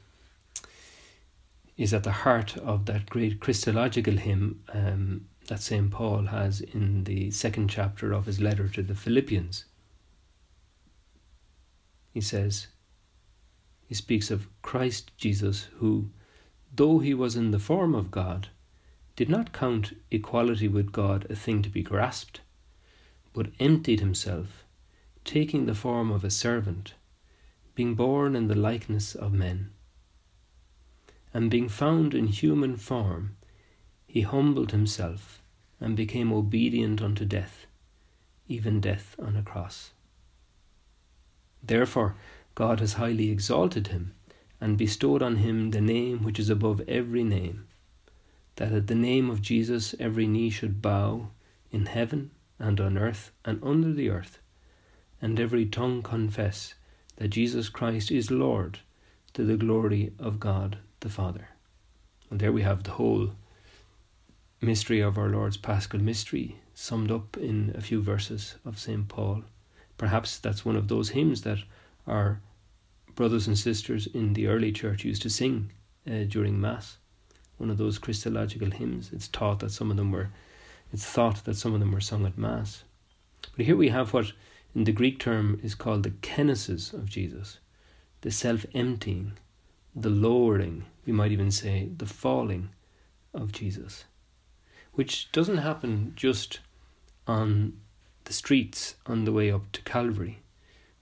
is 1.76 1.92
at 1.92 2.04
the 2.04 2.12
heart 2.24 2.56
of 2.56 2.86
that 2.86 3.10
great 3.10 3.38
Christological 3.40 4.16
hymn 4.16 4.62
um, 4.72 5.26
that 5.48 5.62
St. 5.62 5.90
Paul 5.90 6.26
has 6.26 6.60
in 6.60 7.04
the 7.04 7.30
second 7.30 7.68
chapter 7.68 8.12
of 8.12 8.26
his 8.26 8.40
letter 8.40 8.68
to 8.68 8.82
the 8.82 8.94
Philippians. 8.94 9.64
He 12.12 12.20
says, 12.20 12.68
he 13.86 13.94
speaks 13.94 14.30
of 14.30 14.48
Christ 14.62 15.12
Jesus, 15.16 15.68
who, 15.76 16.10
though 16.74 16.98
he 16.98 17.14
was 17.14 17.36
in 17.36 17.52
the 17.52 17.58
form 17.58 17.94
of 17.94 18.10
God, 18.10 18.48
did 19.14 19.28
not 19.28 19.52
count 19.52 19.96
equality 20.10 20.68
with 20.68 20.92
God 20.92 21.26
a 21.30 21.36
thing 21.36 21.62
to 21.62 21.68
be 21.68 21.82
grasped, 21.82 22.40
but 23.32 23.52
emptied 23.60 24.00
himself, 24.00 24.64
taking 25.24 25.66
the 25.66 25.74
form 25.74 26.10
of 26.10 26.24
a 26.24 26.30
servant, 26.30 26.94
being 27.74 27.94
born 27.94 28.34
in 28.34 28.48
the 28.48 28.56
likeness 28.56 29.14
of 29.14 29.32
men. 29.32 29.70
And 31.32 31.50
being 31.50 31.68
found 31.68 32.14
in 32.14 32.26
human 32.26 32.76
form, 32.76 33.36
he 34.16 34.22
humbled 34.22 34.72
himself 34.72 35.42
and 35.78 35.94
became 35.94 36.32
obedient 36.32 37.02
unto 37.02 37.22
death, 37.26 37.66
even 38.48 38.80
death 38.80 39.14
on 39.18 39.36
a 39.36 39.42
cross. 39.42 39.90
Therefore, 41.62 42.16
God 42.54 42.80
has 42.80 42.94
highly 42.94 43.28
exalted 43.30 43.88
him 43.88 44.14
and 44.58 44.78
bestowed 44.78 45.20
on 45.20 45.36
him 45.36 45.70
the 45.70 45.82
name 45.82 46.22
which 46.22 46.38
is 46.38 46.48
above 46.48 46.80
every 46.88 47.24
name, 47.24 47.66
that 48.54 48.72
at 48.72 48.86
the 48.86 48.94
name 48.94 49.28
of 49.28 49.42
Jesus 49.42 49.94
every 50.00 50.26
knee 50.26 50.48
should 50.48 50.80
bow 50.80 51.28
in 51.70 51.84
heaven 51.84 52.30
and 52.58 52.80
on 52.80 52.96
earth 52.96 53.32
and 53.44 53.62
under 53.62 53.92
the 53.92 54.08
earth, 54.08 54.38
and 55.20 55.38
every 55.38 55.66
tongue 55.66 56.02
confess 56.02 56.72
that 57.16 57.28
Jesus 57.28 57.68
Christ 57.68 58.10
is 58.10 58.30
Lord 58.30 58.78
to 59.34 59.44
the 59.44 59.58
glory 59.58 60.14
of 60.18 60.40
God 60.40 60.78
the 61.00 61.10
Father. 61.10 61.48
And 62.30 62.40
there 62.40 62.50
we 62.50 62.62
have 62.62 62.84
the 62.84 62.92
whole 62.92 63.32
mystery 64.60 65.00
of 65.00 65.18
our 65.18 65.28
Lord's 65.28 65.56
Paschal 65.56 66.00
mystery 66.00 66.56
summed 66.74 67.10
up 67.10 67.36
in 67.36 67.74
a 67.76 67.80
few 67.80 68.00
verses 68.00 68.56
of 68.64 68.78
St. 68.78 69.08
Paul. 69.08 69.44
Perhaps 69.98 70.38
that's 70.38 70.64
one 70.64 70.76
of 70.76 70.88
those 70.88 71.10
hymns 71.10 71.42
that 71.42 71.58
our 72.06 72.40
brothers 73.14 73.46
and 73.46 73.58
sisters 73.58 74.06
in 74.06 74.34
the 74.34 74.46
early 74.46 74.72
church 74.72 75.04
used 75.04 75.22
to 75.22 75.30
sing 75.30 75.72
uh, 76.06 76.24
during 76.28 76.60
Mass. 76.60 76.98
One 77.58 77.70
of 77.70 77.78
those 77.78 77.98
Christological 77.98 78.70
hymns. 78.70 79.10
It's 79.12 79.28
taught 79.28 79.60
that 79.60 79.72
some 79.72 79.90
of 79.90 79.96
them 79.96 80.12
were, 80.12 80.28
it's 80.92 81.04
thought 81.04 81.44
that 81.44 81.56
some 81.56 81.72
of 81.72 81.80
them 81.80 81.92
were 81.92 82.00
sung 82.00 82.26
at 82.26 82.36
Mass. 82.36 82.84
But 83.56 83.66
here 83.66 83.76
we 83.76 83.88
have 83.88 84.12
what 84.12 84.32
in 84.74 84.84
the 84.84 84.92
Greek 84.92 85.18
term 85.18 85.58
is 85.62 85.74
called 85.74 86.02
the 86.02 86.10
kenosis 86.10 86.92
of 86.92 87.08
Jesus, 87.08 87.58
the 88.20 88.30
self 88.30 88.66
emptying, 88.74 89.32
the 89.94 90.10
lowering, 90.10 90.84
we 91.06 91.12
might 91.14 91.32
even 91.32 91.50
say 91.50 91.88
the 91.96 92.04
falling 92.04 92.68
of 93.32 93.52
Jesus, 93.52 94.04
which 94.96 95.30
doesn't 95.30 95.58
happen 95.58 96.12
just 96.16 96.60
on 97.26 97.78
the 98.24 98.32
streets 98.32 98.96
on 99.06 99.24
the 99.24 99.32
way 99.32 99.50
up 99.50 99.70
to 99.72 99.82
Calvary. 99.82 100.40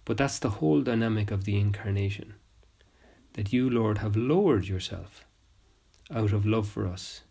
But 0.05 0.19
that's 0.19 0.39
the 0.39 0.51
whole 0.51 0.83
dynamic 0.83 1.31
of 1.31 1.45
the 1.45 1.59
incarnation. 1.59 2.35
That 3.35 3.53
you, 3.53 3.71
Lord, 3.71 3.99
have 3.99 4.17
lowered 4.17 4.67
yourself 4.67 5.25
out 6.13 6.33
of 6.33 6.45
love 6.45 6.69
for 6.69 6.87
us, 6.87 7.23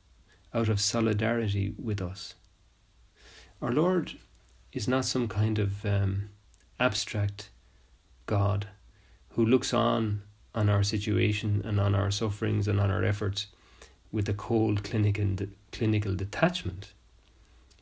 out 0.54 0.70
of 0.70 0.80
solidarity 0.80 1.76
with 1.78 2.02
us. 2.02 2.34
Our 3.62 3.72
Lord 3.72 4.14
is 4.72 4.88
not 4.88 5.06
some 5.06 5.28
kind 5.28 5.60
of 5.60 5.86
um, 5.86 6.30
abstract 6.80 7.50
God 8.26 8.68
who 9.32 9.46
looks 9.46 9.74
on 9.74 10.24
on 10.56 10.70
our 10.70 10.84
situation 10.84 11.62
and 11.66 11.80
on 11.80 11.94
our 11.94 12.12
sufferings 12.12 12.68
and 12.68 12.80
on 12.80 12.90
our 12.90 13.04
efforts 13.04 13.48
with 14.12 14.30
a 14.30 14.34
cold 14.34 14.84
clinical, 14.84 15.48
clinical 15.74 16.16
detachment. 16.16 16.94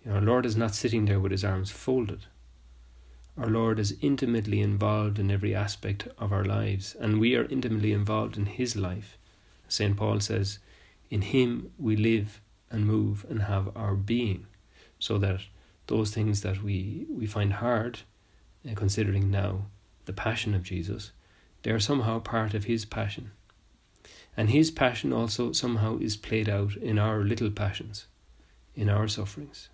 You 0.03 0.09
know, 0.09 0.17
our 0.17 0.21
Lord 0.23 0.47
is 0.47 0.57
not 0.57 0.73
sitting 0.73 1.05
there 1.05 1.19
with 1.19 1.31
his 1.31 1.45
arms 1.45 1.69
folded. 1.69 2.25
Our 3.37 3.47
Lord 3.47 3.79
is 3.79 3.97
intimately 4.01 4.59
involved 4.59 5.17
in 5.17 5.31
every 5.31 5.55
aspect 5.55 6.07
of 6.17 6.33
our 6.33 6.43
lives, 6.43 6.95
and 6.99 7.19
we 7.19 7.35
are 7.35 7.45
intimately 7.45 7.93
involved 7.93 8.37
in 8.37 8.45
His 8.45 8.75
life. 8.75 9.17
St. 9.69 9.95
Paul 9.95 10.19
says, 10.19 10.59
In 11.09 11.21
Him 11.21 11.71
we 11.79 11.95
live 11.95 12.41
and 12.69 12.85
move 12.85 13.25
and 13.29 13.43
have 13.43 13.75
our 13.75 13.95
being, 13.95 14.47
so 14.99 15.17
that 15.19 15.41
those 15.87 16.11
things 16.11 16.41
that 16.41 16.61
we, 16.61 17.05
we 17.09 17.25
find 17.25 17.53
hard, 17.53 18.01
uh, 18.69 18.75
considering 18.75 19.31
now 19.31 19.67
the 20.05 20.13
passion 20.13 20.53
of 20.53 20.63
Jesus, 20.63 21.11
they 21.63 21.71
are 21.71 21.79
somehow 21.79 22.19
part 22.19 22.53
of 22.53 22.65
His 22.65 22.83
passion. 22.83 23.31
And 24.37 24.49
His 24.49 24.71
passion 24.71 25.11
also 25.11 25.51
somehow 25.51 25.97
is 25.97 26.15
played 26.15 26.49
out 26.49 26.75
in 26.75 26.97
our 26.97 27.19
little 27.23 27.51
passions, 27.51 28.05
in 28.75 28.89
our 28.89 29.07
sufferings. 29.07 29.69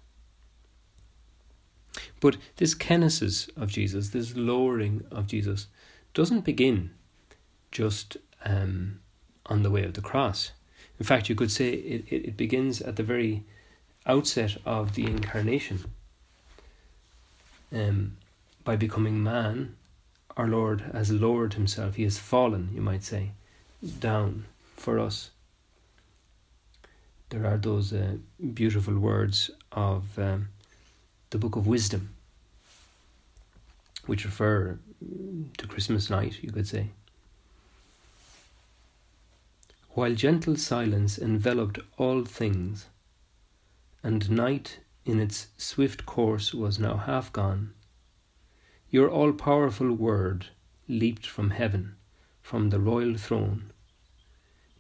But 2.20 2.38
this 2.58 2.76
kenosis 2.76 3.50
of 3.56 3.70
Jesus, 3.70 4.10
this 4.10 4.36
lowering 4.36 5.04
of 5.12 5.28
Jesus, 5.28 5.68
doesn't 6.14 6.46
begin 6.46 6.92
just 7.72 8.18
um, 8.44 9.00
on 9.46 9.64
the 9.64 9.72
way 9.72 9.84
of 9.84 9.94
the 9.94 10.02
cross. 10.02 10.52
In 11.00 11.06
fact, 11.06 11.30
you 11.30 11.36
could 11.36 11.52
say 11.52 11.70
it, 11.70 12.06
it, 12.10 12.28
it 12.30 12.38
begins 12.38 12.82
at 12.82 12.96
the 12.96 13.04
very 13.04 13.44
outset 14.06 14.58
of 14.66 14.96
the 14.96 15.06
incarnation. 15.06 15.86
Um, 17.72 18.18
by 18.64 18.76
becoming 18.76 19.22
man, 19.22 19.76
our 20.36 20.48
Lord 20.48 20.82
has 20.94 21.12
lowered 21.12 21.54
himself. 21.54 21.96
He 21.96 22.04
has 22.04 22.18
fallen, 22.18 22.70
you 22.74 22.82
might 22.82 23.04
say, 23.04 23.32
down 23.82 24.46
for 24.76 25.00
us. 25.00 25.32
There 27.30 27.46
are 27.46 27.58
those 27.58 27.92
uh, 27.92 28.18
beautiful 28.54 28.98
words 28.98 29.52
of 29.72 30.18
um, 30.18 30.50
the 31.30 31.38
Book 31.38 31.56
of 31.58 31.68
Wisdom, 31.68 32.16
which 34.06 34.24
refer 34.24 34.80
to 35.58 35.68
Christmas 35.68 36.10
night, 36.10 36.42
you 36.42 36.52
could 36.52 36.68
say. 36.68 36.92
While 39.90 40.16
gentle 40.16 40.56
silence 40.56 41.18
enveloped 41.18 41.80
all 41.98 42.24
things, 42.24 42.86
and 44.04 44.30
night 44.32 44.80
in 45.06 45.20
its 45.20 45.48
swift 45.58 46.06
course 46.06 46.54
was 46.54 46.80
now 46.80 46.98
half 46.98 47.34
gone, 47.34 47.74
your 48.90 49.10
all 49.10 49.34
powerful 49.34 49.92
word 49.92 50.48
leaped 50.88 51.26
from 51.26 51.50
heaven, 51.50 51.97
from 52.48 52.70
the 52.70 52.80
royal 52.80 53.18
throne, 53.18 53.74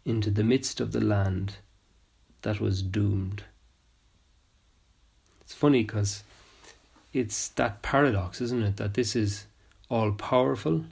into 0.06 0.32
the 0.32 0.44
midst 0.44 0.80
of 0.80 0.94
the 0.94 1.02
land 1.02 1.58
that 2.44 2.62
was 2.62 2.82
doomed. 2.82 3.44
It's 5.42 5.54
funny 5.54 5.84
because 5.84 6.24
it's 7.12 7.50
that 7.50 7.82
paradox, 7.82 8.40
isn't 8.40 8.64
it? 8.64 8.78
That 8.78 8.94
this 8.94 9.18
is 9.18 9.48
all 9.90 10.14
powerful, 10.14 10.86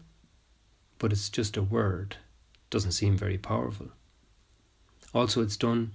but 0.99 1.13
it's 1.13 1.29
just 1.29 1.55
a 1.55 1.63
word. 1.63 2.17
Doesn't 2.69 2.91
seem 2.91 3.17
very 3.17 3.37
powerful. 3.37 3.87
Also, 5.13 5.41
it's 5.41 5.55
done 5.55 5.93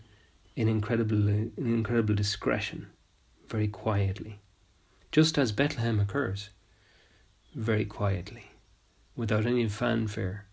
in 0.56 0.66
incredible, 0.66 1.28
in 1.28 1.52
incredible 1.58 2.14
discretion, 2.14 2.86
very 3.50 3.68
quietly, 3.68 4.38
just 5.12 5.36
as 5.36 5.52
Bethlehem 5.52 6.00
occurs, 6.00 6.48
very 7.54 7.84
quietly, 7.84 8.52
without 9.14 9.44
any 9.44 9.68
fanfare, 9.68 10.46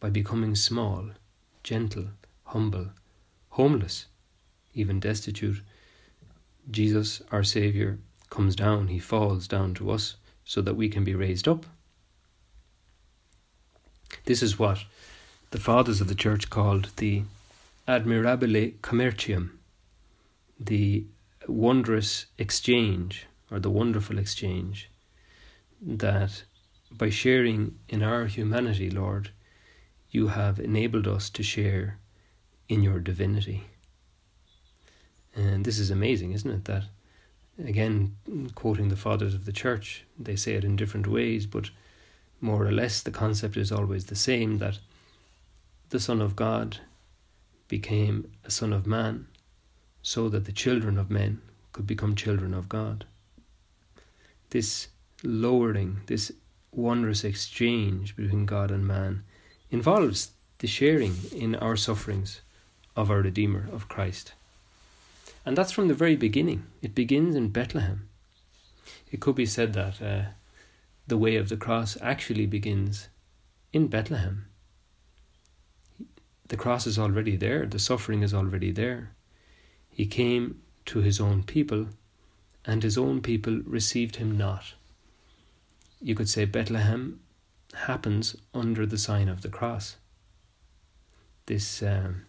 by 0.00 0.10
becoming 0.10 0.54
small, 0.54 1.10
gentle, 1.62 2.08
humble, 2.44 2.88
homeless, 3.50 4.06
even 4.74 5.00
destitute. 5.00 5.62
Jesus, 6.70 7.22
our 7.32 7.42
Saviour, 7.42 7.98
comes 8.30 8.56
down, 8.56 8.88
he 8.88 8.98
falls 8.98 9.46
down 9.48 9.74
to 9.74 9.90
us 9.90 10.16
so 10.44 10.60
that 10.60 10.76
we 10.76 10.88
can 10.88 11.04
be 11.04 11.14
raised 11.14 11.48
up. 11.48 11.66
This 14.24 14.42
is 14.42 14.58
what 14.58 14.84
the 15.50 15.60
fathers 15.60 16.00
of 16.00 16.08
the 16.08 16.14
church 16.14 16.50
called 16.50 16.90
the 16.96 17.22
admirabile 17.88 18.74
commercium, 18.80 19.50
the 20.58 21.04
wondrous 21.46 22.26
exchange 22.38 23.26
or 23.50 23.60
the 23.60 23.70
wonderful 23.70 24.18
exchange 24.18 24.90
that 25.80 26.42
by 26.90 27.10
sharing 27.10 27.78
in 27.88 28.02
our 28.02 28.26
humanity, 28.26 28.90
Lord, 28.90 29.30
you 30.10 30.28
have 30.28 30.58
enabled 30.58 31.06
us 31.06 31.30
to 31.30 31.42
share 31.42 31.98
in 32.68 32.82
your 32.82 32.98
divinity. 32.98 33.64
And 35.34 35.64
this 35.64 35.78
is 35.78 35.90
amazing, 35.90 36.32
isn't 36.32 36.50
it? 36.50 36.64
That 36.64 36.84
again, 37.62 38.16
quoting 38.54 38.88
the 38.88 38.96
fathers 38.96 39.34
of 39.34 39.44
the 39.44 39.52
church, 39.52 40.04
they 40.18 40.36
say 40.36 40.54
it 40.54 40.64
in 40.64 40.76
different 40.76 41.06
ways, 41.06 41.46
but 41.46 41.70
more 42.40 42.66
or 42.66 42.72
less 42.72 43.02
the 43.02 43.10
concept 43.10 43.56
is 43.56 43.72
always 43.72 44.06
the 44.06 44.16
same 44.16 44.58
that 44.58 44.78
the 45.90 46.00
Son 46.00 46.20
of 46.20 46.36
God 46.36 46.78
became 47.68 48.30
a 48.44 48.50
Son 48.50 48.72
of 48.72 48.86
Man 48.86 49.26
so 50.02 50.28
that 50.28 50.44
the 50.44 50.52
children 50.52 50.98
of 50.98 51.10
men 51.10 51.40
could 51.72 51.86
become 51.86 52.14
children 52.14 52.54
of 52.54 52.68
God. 52.68 53.04
This 54.50 54.88
lowering, 55.22 56.00
this 56.06 56.32
wondrous 56.72 57.24
exchange 57.24 58.16
between 58.16 58.46
God 58.46 58.70
and 58.70 58.86
man 58.86 59.24
involves 59.76 60.30
the 60.60 60.66
sharing 60.66 61.14
in 61.44 61.54
our 61.54 61.76
sufferings 61.76 62.40
of 63.00 63.10
our 63.10 63.20
Redeemer, 63.20 63.68
of 63.76 63.88
Christ. 63.94 64.32
And 65.44 65.54
that's 65.56 65.74
from 65.76 65.88
the 65.88 66.00
very 66.02 66.16
beginning. 66.16 66.64
It 66.80 66.94
begins 66.94 67.36
in 67.36 67.50
Bethlehem. 67.50 68.08
It 69.12 69.20
could 69.20 69.36
be 69.36 69.44
said 69.56 69.74
that 69.74 70.00
uh, 70.00 70.22
the 71.06 71.18
way 71.18 71.36
of 71.36 71.50
the 71.50 71.58
cross 71.58 71.98
actually 72.00 72.46
begins 72.46 73.08
in 73.72 73.88
Bethlehem. 73.88 74.46
The 76.48 76.56
cross 76.56 76.86
is 76.86 76.98
already 76.98 77.36
there, 77.36 77.66
the 77.66 77.78
suffering 77.78 78.22
is 78.22 78.32
already 78.32 78.70
there. 78.70 79.10
He 79.90 80.06
came 80.06 80.62
to 80.86 81.00
his 81.00 81.20
own 81.20 81.42
people, 81.42 81.88
and 82.64 82.82
his 82.82 82.96
own 82.96 83.20
people 83.20 83.60
received 83.66 84.16
him 84.16 84.38
not. 84.38 84.64
You 86.00 86.14
could 86.14 86.30
say 86.30 86.44
Bethlehem 86.46 87.20
happens 87.76 88.36
under 88.54 88.86
the 88.86 88.98
sign 88.98 89.28
of 89.28 89.42
the 89.42 89.48
cross, 89.48 89.96
this 91.46 91.82
um, 91.82 92.26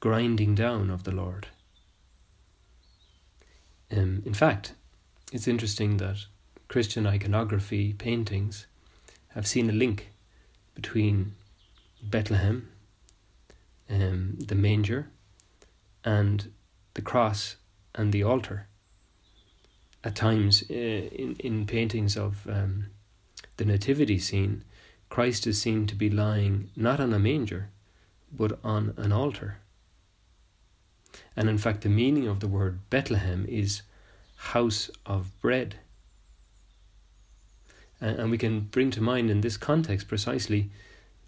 grinding 0.00 0.54
down 0.54 0.90
of 0.90 1.04
the 1.04 1.10
Lord. 1.14 1.48
Um, 3.90 4.22
in 4.26 4.34
fact, 4.34 4.74
it's 5.32 5.48
interesting 5.48 5.96
that 5.98 6.26
Christian 6.68 7.06
iconography 7.06 7.92
paintings 7.92 8.66
have 9.28 9.46
seen 9.46 9.70
a 9.70 9.72
link 9.72 10.10
between 10.74 11.34
Bethlehem, 12.02 12.68
um, 13.88 14.36
the 14.38 14.54
manger, 14.54 15.08
and 16.04 16.52
the 16.94 17.02
cross 17.02 17.56
and 17.94 18.12
the 18.12 18.22
altar. 18.22 18.66
At 20.04 20.14
times, 20.14 20.62
uh, 20.70 20.74
in, 20.74 21.36
in 21.40 21.66
paintings 21.66 22.16
of 22.16 22.46
um, 22.48 22.86
the 23.56 23.64
nativity 23.64 24.18
scene, 24.18 24.64
Christ 25.08 25.46
is 25.46 25.60
seen 25.60 25.86
to 25.86 25.94
be 25.94 26.10
lying 26.10 26.70
not 26.76 27.00
on 27.00 27.12
a 27.12 27.18
manger, 27.18 27.70
but 28.32 28.58
on 28.62 28.92
an 28.96 29.12
altar. 29.12 29.58
And 31.36 31.48
in 31.48 31.58
fact, 31.58 31.82
the 31.82 31.88
meaning 31.88 32.26
of 32.26 32.40
the 32.40 32.48
word 32.48 32.80
Bethlehem 32.90 33.46
is 33.48 33.82
house 34.36 34.90
of 35.04 35.30
bread. 35.40 35.76
And 38.00 38.30
we 38.30 38.38
can 38.38 38.60
bring 38.60 38.90
to 38.90 39.00
mind 39.00 39.30
in 39.30 39.40
this 39.40 39.56
context 39.56 40.08
precisely 40.08 40.70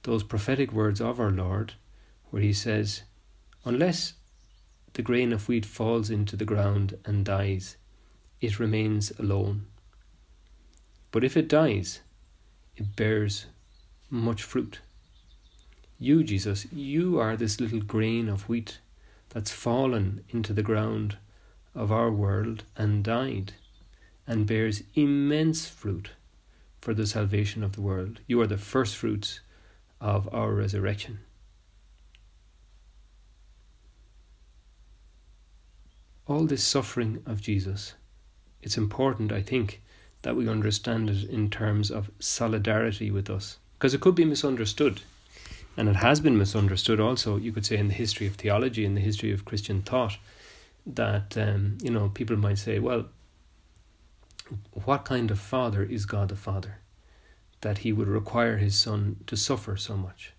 those 0.03 0.23
prophetic 0.23 0.73
words 0.73 1.01
of 1.01 1.19
our 1.19 1.31
Lord, 1.31 1.75
where 2.31 2.43
he 2.43 2.53
says, 2.53 3.03
Unless 3.65 4.15
the 4.93 5.03
grain 5.03 5.33
of 5.33 5.49
wheat 5.49 5.65
falls 5.65 6.11
into 6.11 6.37
the 6.37 6.45
ground 6.45 6.99
and 7.05 7.25
dies, 7.25 7.77
it 8.41 8.59
remains 8.59 9.13
alone. 9.19 9.67
But 11.11 11.25
if 11.25 11.37
it 11.37 11.49
dies, 11.49 12.01
it 12.79 12.97
bears 12.97 13.47
much 14.11 14.43
fruit. 14.43 14.81
You, 15.99 16.23
Jesus, 16.23 16.67
you 16.73 17.19
are 17.19 17.37
this 17.37 17.61
little 17.61 17.81
grain 17.81 18.29
of 18.29 18.49
wheat 18.49 18.79
that's 19.31 19.51
fallen 19.51 20.25
into 20.31 20.53
the 20.53 20.63
ground 20.63 21.17
of 21.75 21.93
our 21.93 22.11
world 22.11 22.65
and 22.77 23.05
died, 23.05 23.53
and 24.27 24.47
bears 24.47 24.83
immense 24.95 25.67
fruit 25.67 26.11
for 26.81 26.95
the 26.95 27.07
salvation 27.07 27.63
of 27.63 27.73
the 27.73 27.83
world. 27.83 28.21
You 28.27 28.41
are 28.41 28.47
the 28.47 28.57
first 28.57 28.97
fruits 28.97 29.41
of 30.01 30.33
our 30.33 30.53
resurrection. 30.53 31.21
all 36.29 36.45
this 36.45 36.63
suffering 36.63 37.23
of 37.25 37.41
Jesus, 37.41 37.95
it's 38.63 38.77
important, 38.77 39.33
I 39.33 39.41
think, 39.41 39.81
that 40.23 40.37
we 40.37 40.49
understand 40.49 41.11
it 41.11 41.29
in 41.29 41.51
terms 41.51 41.91
of 41.91 42.11
solidarity 42.19 43.11
with 43.11 43.31
us, 43.31 43.59
because 43.75 43.95
it 43.95 44.01
could 44.01 44.15
be 44.15 44.25
misunderstood. 44.25 45.03
And 45.77 45.89
it 45.89 45.97
has 45.97 46.19
been 46.19 46.37
misunderstood 46.37 46.99
also, 46.99 47.37
you 47.37 47.53
could 47.53 47.65
say, 47.65 47.77
in 47.77 47.89
the 47.89 47.95
history 47.95 48.27
of 48.27 48.35
theology, 48.35 48.85
in 48.85 48.95
the 48.95 49.01
history 49.01 49.33
of 49.33 49.45
Christian 49.45 49.83
thought, 49.83 50.19
that, 50.85 51.37
um, 51.37 51.79
you 51.81 51.91
know, 51.91 52.09
people 52.09 52.37
might 52.37 52.59
say, 52.59 52.81
well, 52.81 53.07
what 54.73 55.05
kind 55.05 55.31
of 55.31 55.39
father 55.39 55.85
is 55.85 56.07
God 56.07 56.31
the 56.31 56.37
Father? 56.37 56.79
That 57.61 57.79
he 57.79 57.93
would 57.93 58.09
require 58.09 58.57
his 58.57 58.77
son 58.81 59.17
to 59.27 59.37
suffer 59.37 59.77
so 59.77 59.97
much. 59.97 60.33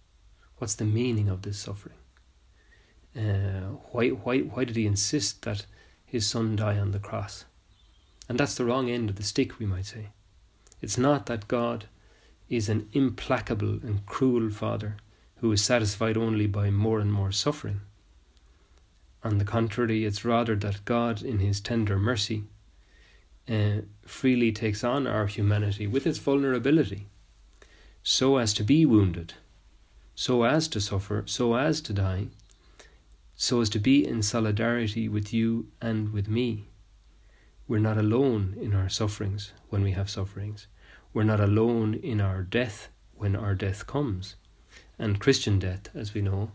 What's 0.58 0.76
the 0.76 0.86
meaning 0.86 1.30
of 1.30 1.44
this 1.44 1.60
suffering? 1.60 1.96
Uh, 3.16 3.78
why, 3.92 4.10
why, 4.10 4.40
why 4.40 4.66
did 4.66 4.76
he 4.76 4.86
insist 4.86 5.44
that 5.44 5.66
his 6.06 6.28
son 6.28 6.56
die 6.56 6.78
on 6.78 6.92
the 6.92 7.00
cross? 7.00 7.46
And 8.30 8.40
that's 8.40 8.56
the 8.56 8.64
wrong 8.64 8.90
end 8.90 9.10
of 9.10 9.16
the 9.16 9.24
stick, 9.24 9.60
we 9.60 9.66
might 9.66 9.88
say. 9.88 10.10
It's 10.82 10.98
not 10.98 11.26
that 11.26 11.48
God 11.48 11.86
is 12.48 12.70
an 12.70 12.88
implacable 12.94 13.80
and 13.84 14.06
cruel 14.06 14.50
father 14.50 14.98
who 15.38 15.52
is 15.52 15.64
satisfied 15.64 16.16
only 16.16 16.48
by 16.48 16.70
more 16.70 17.00
and 17.00 17.12
more 17.12 17.32
suffering. 17.32 17.82
On 19.24 19.38
the 19.38 19.46
contrary, 19.46 20.06
it's 20.06 20.24
rather 20.24 20.56
that 20.56 20.86
God, 20.86 21.22
in 21.22 21.40
his 21.40 21.60
tender 21.60 21.98
mercy, 21.98 22.44
uh, 23.50 23.82
freely 24.06 24.52
takes 24.52 24.84
on 24.84 25.08
our 25.08 25.28
humanity 25.28 25.88
with 25.88 26.06
its 26.06 26.20
vulnerability, 26.20 27.08
so 28.04 28.38
as 28.38 28.54
to 28.54 28.64
be 28.64 28.86
wounded, 28.86 29.34
so 30.16 30.44
as 30.44 30.68
to 30.70 30.80
suffer, 30.80 31.24
so 31.26 31.56
as 31.56 31.82
to 31.82 31.94
die, 31.94 32.28
so 33.36 33.60
as 33.60 33.70
to 33.70 33.80
be 33.80 34.06
in 34.06 34.22
solidarity 34.22 35.10
with 35.10 35.34
you 35.34 35.68
and 35.82 36.14
with 36.14 36.28
me. 36.28 36.69
We're 37.70 37.80
not 37.80 37.98
alone 37.98 38.58
in 38.60 38.74
our 38.74 38.90
sufferings 38.90 39.54
when 39.70 39.84
we 39.84 39.92
have 39.92 40.10
sufferings. 40.10 40.68
We're 41.14 41.24
not 41.24 41.40
alone 41.40 41.94
in 41.94 42.20
our 42.20 42.42
death 42.42 42.90
when 43.16 43.36
our 43.36 43.56
death 43.56 43.88
comes. 43.88 44.36
And 44.98 45.20
Christian 45.20 45.60
death, 45.60 45.88
as 45.96 46.14
we 46.14 46.22
know, 46.22 46.52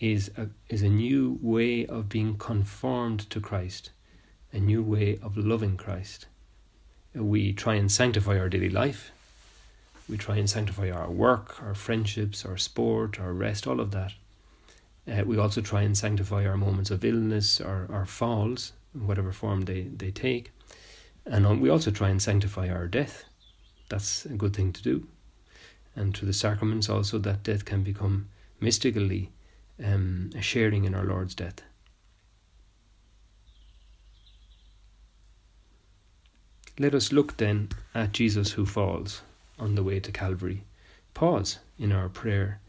is 0.00 0.30
a, 0.38 0.48
is 0.70 0.80
a 0.82 0.88
new 0.88 1.38
way 1.42 1.84
of 1.86 2.08
being 2.08 2.38
conformed 2.38 3.28
to 3.28 3.40
Christ 3.40 3.90
a 4.52 4.58
new 4.58 4.82
way 4.82 5.18
of 5.22 5.36
loving 5.36 5.76
Christ. 5.76 6.26
We 7.14 7.52
try 7.52 7.74
and 7.74 7.92
sanctify 7.92 8.38
our 8.38 8.48
daily 8.48 8.70
life. 8.70 9.10
We 10.08 10.16
try 10.16 10.36
and 10.36 10.48
sanctify 10.48 10.90
our 10.90 11.10
work, 11.10 11.62
our 11.62 11.74
friendships, 11.74 12.44
our 12.46 12.56
sport, 12.56 13.20
our 13.20 13.32
rest, 13.32 13.66
all 13.66 13.80
of 13.80 13.90
that. 13.90 14.12
Uh, 15.06 15.24
we 15.24 15.36
also 15.36 15.60
try 15.60 15.82
and 15.82 15.96
sanctify 15.96 16.46
our 16.46 16.56
moments 16.56 16.90
of 16.90 17.04
illness, 17.04 17.60
our, 17.60 17.86
our 17.90 18.06
falls, 18.06 18.72
whatever 19.04 19.32
form 19.32 19.62
they, 19.62 19.82
they 19.82 20.10
take. 20.10 20.52
And 21.24 21.60
we 21.60 21.68
also 21.68 21.90
try 21.90 22.08
and 22.08 22.22
sanctify 22.22 22.68
our 22.68 22.86
death. 22.86 23.24
That's 23.88 24.24
a 24.26 24.30
good 24.30 24.54
thing 24.54 24.72
to 24.72 24.82
do. 24.82 25.06
And 25.94 26.16
through 26.16 26.26
the 26.26 26.32
sacraments, 26.32 26.88
also, 26.88 27.18
that 27.18 27.42
death 27.42 27.64
can 27.64 27.82
become 27.82 28.28
mystically 28.60 29.30
um, 29.82 30.30
a 30.36 30.42
sharing 30.42 30.84
in 30.84 30.94
our 30.94 31.04
Lord's 31.04 31.34
death. 31.34 31.62
Let 36.78 36.94
us 36.94 37.10
look 37.10 37.38
then 37.38 37.70
at 37.94 38.12
Jesus 38.12 38.52
who 38.52 38.66
falls 38.66 39.22
on 39.58 39.74
the 39.74 39.82
way 39.82 39.98
to 40.00 40.12
Calvary. 40.12 40.64
Pause 41.14 41.60
in 41.78 41.90
our 41.90 42.10
prayer, 42.10 42.60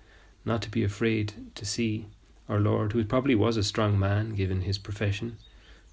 not 0.45 0.61
to 0.61 0.69
be 0.69 0.83
afraid 0.83 1.33
to 1.55 1.65
see 1.65 2.07
our 2.47 2.59
Lord, 2.59 2.93
who 2.93 3.03
probably 3.03 3.35
was 3.35 3.57
a 3.57 3.63
strong 3.63 3.99
man 3.99 4.33
given 4.33 4.61
his 4.61 4.77
profession, 4.77 5.37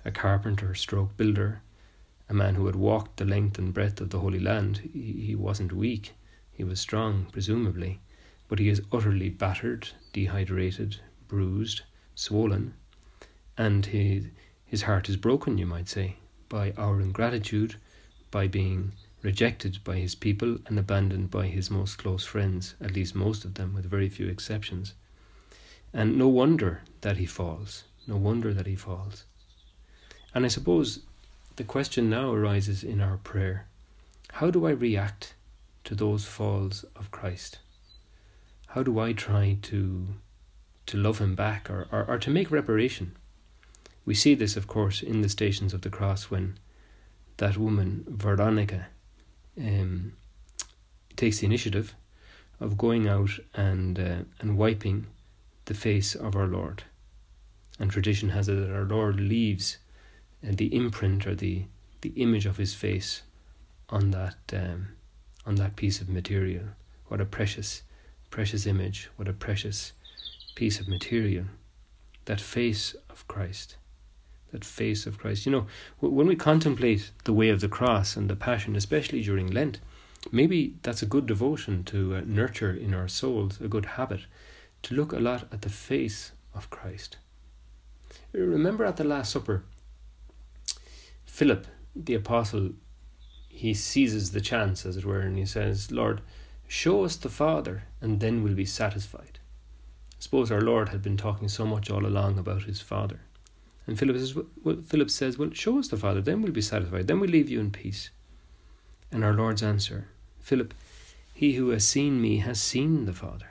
a 0.05 0.11
carpenter, 0.11 0.75
stroke 0.75 1.17
builder, 1.17 1.63
a 2.29 2.35
man 2.35 2.55
who 2.55 2.67
had 2.67 2.77
walked 2.77 3.17
the 3.17 3.25
length 3.25 3.59
and 3.59 3.75
breadth 3.75 4.01
of 4.01 4.11
the 4.11 4.21
Holy 4.21 4.39
Land. 4.39 4.91
He 4.93 5.35
wasn't 5.35 5.73
weak, 5.73 6.13
he 6.53 6.65
was 6.65 6.81
strong, 6.81 7.27
presumably, 7.33 8.01
but 8.49 8.59
he 8.59 8.69
is 8.69 8.83
utterly 8.93 9.29
battered, 9.29 9.89
dehydrated, 10.13 10.99
bruised, 11.29 11.83
swollen, 12.15 12.75
and 13.57 13.87
his, 13.87 14.27
his 14.65 14.83
heart 14.83 15.09
is 15.09 15.17
broken, 15.17 15.59
you 15.59 15.67
might 15.67 15.89
say, 15.89 16.17
by 16.49 16.73
our 16.77 17.01
ingratitude 17.01 17.77
by 18.31 18.49
being 18.49 18.93
rejected 19.23 19.79
by 19.85 19.97
his 19.97 20.15
people 20.15 20.59
and 20.67 20.79
abandoned 20.79 21.31
by 21.31 21.47
his 21.47 21.71
most 21.71 21.97
close 21.97 22.25
friends, 22.25 22.75
at 22.81 22.93
least 22.93 23.15
most 23.15 23.45
of 23.45 23.55
them, 23.55 23.73
with 23.73 23.89
very 23.89 24.09
few 24.09 24.29
exceptions. 24.29 24.95
And 25.93 26.19
no 26.19 26.29
wonder 26.29 26.83
that 27.01 27.17
he 27.17 27.27
falls. 27.27 27.85
No 28.07 28.17
wonder 28.17 28.53
that 28.53 28.67
he 28.67 28.77
falls. 28.77 29.25
And 30.35 30.45
I 30.45 30.49
suppose 30.49 31.01
the 31.57 31.65
question 31.65 32.11
now 32.11 32.33
arises 32.33 32.83
in 32.83 33.01
our 33.01 33.19
prayer 33.19 33.67
how 34.33 34.51
do 34.51 34.67
I 34.67 34.71
react 34.71 35.35
to 35.85 35.95
those 35.95 36.25
falls 36.25 36.85
of 36.97 37.13
Christ? 37.13 37.61
How 38.69 38.83
do 38.83 38.99
I 38.99 39.13
try 39.13 39.59
to 39.63 40.09
to 40.87 40.97
love 40.99 41.19
him 41.19 41.35
back 41.37 41.71
or, 41.71 41.87
or, 41.93 42.05
or 42.05 42.19
to 42.19 42.31
make 42.31 42.51
reparation? 42.51 43.17
We 44.05 44.15
see 44.15 44.35
this, 44.35 44.57
of 44.57 44.67
course, 44.67 45.03
in 45.03 45.23
the 45.23 45.29
stations 45.29 45.73
of 45.73 45.83
the 45.83 45.89
cross 45.89 46.25
when 46.25 46.59
that 47.37 47.57
woman, 47.57 48.05
Veronica, 48.09 48.89
um, 49.57 50.15
takes 51.17 51.39
the 51.39 51.47
initiative 51.47 51.95
of 52.59 52.77
going 52.77 53.07
out 53.07 53.39
and 53.55 53.99
uh, 53.99 54.17
and 54.41 54.59
wiping 54.59 55.07
the 55.67 55.75
face 55.75 56.17
of 56.17 56.35
our 56.35 56.49
Lord. 56.49 56.83
And 57.79 57.91
tradition 57.91 58.31
has 58.31 58.49
it 58.49 58.55
that 58.55 58.75
our 58.75 58.85
Lord 58.85 59.21
leaves 59.21 59.79
the 60.53 60.75
imprint 60.75 61.27
or 61.27 61.35
the 61.35 61.65
the 62.01 62.13
image 62.17 62.45
of 62.45 62.59
his 62.59 62.75
face 62.75 63.23
on 63.89 64.11
that 64.11 64.37
um, 64.53 64.89
on 65.47 65.55
that 65.57 65.77
piece 65.77 66.01
of 66.01 66.09
material. 66.09 66.65
What 67.09 67.21
a 67.21 67.25
precious, 67.25 67.83
precious 68.31 68.67
image! 68.67 69.11
What 69.17 69.29
a 69.29 69.33
precious 69.33 69.93
piece 70.55 70.81
of 70.81 70.89
material! 70.89 71.47
That 72.25 72.41
face 72.41 72.95
of 73.11 73.27
Christ 73.29 73.77
that 74.55 74.65
face 74.65 75.05
of 75.05 75.19
Christ. 75.19 75.45
You 75.45 75.53
know, 75.53 75.67
when 75.99 76.29
we 76.29 76.37
contemplate 76.37 77.11
the 77.25 77.33
way 77.33 77.49
of 77.51 77.61
the 77.61 77.69
cross 77.69 78.17
and 78.17 78.31
the 78.31 78.37
passion, 78.37 78.77
especially 78.77 79.21
during 79.21 79.49
Lent, 79.49 79.81
maybe 80.31 80.77
that's 80.83 81.03
a 81.03 81.07
good 81.07 81.27
devotion 81.27 81.83
to 81.85 82.17
uh, 82.17 82.23
nurture 82.25 82.73
in 82.73 82.95
our 82.95 83.09
souls, 83.09 83.61
a 83.61 83.69
good 83.69 83.85
habit, 83.85 84.21
to 84.85 84.95
look 84.95 85.13
a 85.13 85.19
lot 85.19 85.53
at 85.53 85.63
the 85.63 85.69
face 85.69 86.33
of 86.55 86.71
Christ. 86.71 87.19
Remember 88.33 88.85
at 88.85 88.97
the 88.97 89.05
Last 89.05 89.33
Supper, 89.33 89.65
Philip, 91.35 91.67
the 91.97 92.15
apostle, 92.15 92.71
he 93.49 93.75
seizes 93.75 94.31
the 94.31 94.41
chance, 94.41 94.87
as 94.87 94.97
it 94.97 95.05
were, 95.05 95.19
and 95.19 95.37
he 95.37 95.45
says, 95.45 95.91
Lord, 95.91 96.21
show 96.69 97.05
us 97.05 97.17
the 97.17 97.29
Father, 97.29 97.83
and 98.01 98.21
then 98.21 98.45
we'll 98.45 98.55
be 98.55 98.65
satisfied. 98.65 99.41
I 100.13 100.21
suppose 100.21 100.53
our 100.53 100.61
Lord 100.61 100.91
had 100.91 101.03
been 101.03 101.17
talking 101.17 101.49
so 101.49 101.67
much 101.67 101.91
all 101.91 102.07
along 102.07 102.39
about 102.39 102.63
his 102.63 102.81
Father. 102.81 103.19
And 103.85 103.99
Philip 103.99 104.17
says, 104.17 104.37
well, 104.63 104.77
Philip 104.87 105.11
says, 105.11 105.37
Well, 105.37 105.51
show 105.53 105.81
us 105.81 105.89
the 105.89 105.97
Father, 105.97 106.21
then 106.21 106.41
we'll 106.41 106.53
be 106.53 106.63
satisfied, 106.63 107.09
then 107.09 107.19
we'll 107.19 107.31
leave 107.31 107.51
you 107.51 107.59
in 107.59 107.73
peace. 107.73 108.11
And 109.11 109.25
our 109.25 109.33
Lord's 109.33 109.65
answer, 109.65 110.07
Philip, 110.39 110.73
he 111.35 111.55
who 111.55 111.71
has 111.71 111.85
seen 111.85 112.23
me 112.23 112.39
has 112.39 112.61
seen 112.61 113.07
the 113.07 113.13
Father. 113.13 113.51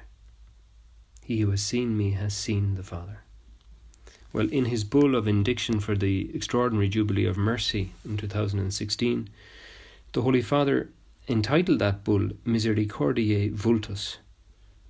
He 1.21 1.41
who 1.41 1.51
has 1.51 1.61
seen 1.61 1.97
me 1.97 2.11
has 2.11 2.33
seen 2.33 2.75
the 2.75 2.83
Father. 2.83 3.22
Well, 4.33 4.49
in 4.49 4.65
his 4.65 4.83
bull 4.83 5.15
of 5.15 5.27
indiction 5.27 5.79
for 5.79 5.95
the 5.95 6.31
extraordinary 6.33 6.89
Jubilee 6.89 7.25
of 7.25 7.37
Mercy 7.37 7.91
in 8.03 8.17
2016, 8.17 9.29
the 10.11 10.21
Holy 10.23 10.41
Father 10.41 10.89
entitled 11.27 11.77
that 11.79 12.03
bull 12.03 12.29
Misericordiae 12.43 13.51
Vultus, 13.51 14.17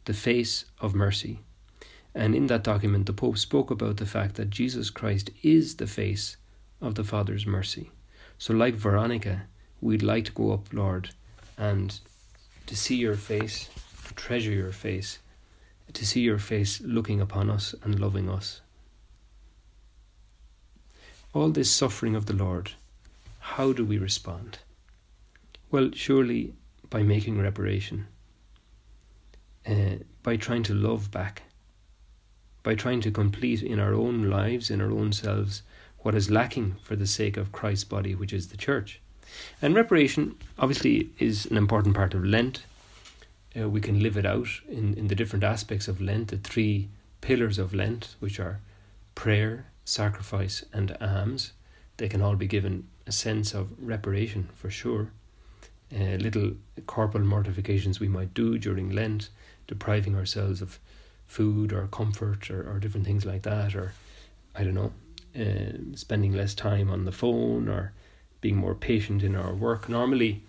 the 0.06 0.14
face 0.14 0.64
of 0.80 0.96
mercy. 0.96 1.40
And 2.16 2.34
in 2.34 2.48
that 2.48 2.64
document, 2.64 3.06
the 3.06 3.12
Pope 3.12 3.38
spoke 3.38 3.70
about 3.70 3.98
the 3.98 4.06
fact 4.06 4.36
that 4.36 4.50
Jesus 4.50 4.90
Christ 4.90 5.30
is 5.42 5.76
the 5.76 5.88
face 5.88 6.38
of 6.80 6.96
the 6.96 7.04
Father's 7.04 7.46
mercy. 7.46 7.92
So, 8.38 8.54
like 8.54 8.76
Veronica, 8.76 9.44
we'd 9.82 10.04
like 10.04 10.24
to 10.26 10.32
go 10.32 10.54
up, 10.54 10.72
Lord, 10.72 11.10
and 11.58 12.00
to 12.68 12.78
see 12.78 12.96
your 12.96 13.16
face, 13.16 13.70
to 14.08 14.14
treasure 14.14 14.52
your 14.52 14.72
face, 14.72 15.20
to 15.92 16.06
see 16.06 16.22
your 16.22 16.40
face 16.40 16.80
looking 16.80 17.20
upon 17.20 17.50
us 17.50 17.76
and 17.84 18.00
loving 18.00 18.30
us. 18.30 18.62
All 21.34 21.50
this 21.50 21.72
suffering 21.72 22.16
of 22.16 22.28
the 22.28 22.34
Lord, 22.34 22.72
how 23.40 23.74
do 23.74 23.84
we 23.84 23.98
respond? 23.98 24.60
Well, 25.72 25.92
surely 25.94 26.54
by 26.90 27.04
making 27.04 27.40
reparation, 27.40 28.08
uh, 29.68 30.04
by 30.22 30.36
trying 30.38 30.64
to 30.64 30.74
love 30.74 31.10
back 31.10 31.44
by 32.64 32.76
trying 32.76 33.02
to 33.02 33.12
complete 33.12 33.62
in 33.62 33.80
our 33.80 33.94
own 33.94 34.30
lives, 34.30 34.72
in 34.72 34.82
our 34.82 34.92
own 34.92 35.12
selves, 35.12 35.62
what 36.00 36.16
is 36.16 36.32
lacking 36.32 36.78
for 36.82 36.96
the 36.96 37.06
sake 37.06 37.38
of 37.38 37.52
Christ's 37.52 37.84
body, 37.84 38.16
which 38.16 38.34
is 38.34 38.48
the 38.48 38.58
church. 38.58 39.02
And 39.62 39.76
reparation, 39.76 40.36
obviously, 40.58 41.10
is 41.20 41.46
an 41.46 41.58
important 41.58 41.96
part 41.96 42.14
of 42.14 42.24
Lent. 42.24 42.64
Uh, 43.60 43.70
we 43.70 43.82
can 43.82 44.02
live 44.02 44.18
it 44.18 44.26
out 44.26 44.48
in, 44.68 44.94
in 44.96 45.08
the 45.08 45.16
different 45.16 45.44
aspects 45.44 45.88
of 45.88 46.02
Lent, 46.02 46.30
the 46.30 46.38
three 46.38 46.88
pillars 47.22 47.60
of 47.60 47.74
Lent, 47.74 48.16
which 48.20 48.40
are 48.40 48.60
prayer, 49.16 49.66
sacrifice, 49.86 50.64
and 50.74 50.96
alms. 51.00 51.54
They 51.98 52.10
can 52.10 52.22
all 52.22 52.36
be 52.36 52.48
given 52.48 52.88
a 53.06 53.12
sense 53.12 53.54
of 53.54 53.70
reparation 53.80 54.50
for 54.56 54.70
sure. 54.70 55.12
Uh, 55.94 56.18
little 56.18 56.54
corporal 56.88 57.24
mortifications 57.24 58.00
we 58.00 58.08
might 58.08 58.34
do 58.34 58.58
during 58.58 58.90
Lent, 58.90 59.30
depriving 59.68 60.16
ourselves 60.16 60.62
of 60.62 60.80
food 61.28 61.72
or 61.72 61.88
comfort 61.88 62.50
or, 62.50 62.70
or 62.70 62.80
different 62.80 63.06
things 63.06 63.26
like 63.26 63.44
that, 63.44 63.76
or 63.76 63.94
I 64.56 64.64
don't 64.64 64.74
know, 64.74 64.92
uh, 65.40 65.96
spending 65.96 66.34
less 66.34 66.54
time 66.54 66.90
on 66.90 67.06
the 67.06 67.12
phone 67.12 67.68
or 67.68 67.94
being 68.42 68.56
more 68.56 68.76
patient 68.76 69.24
in 69.24 69.36
our 69.36 69.54
work. 69.54 69.88
Normally, 69.88 70.44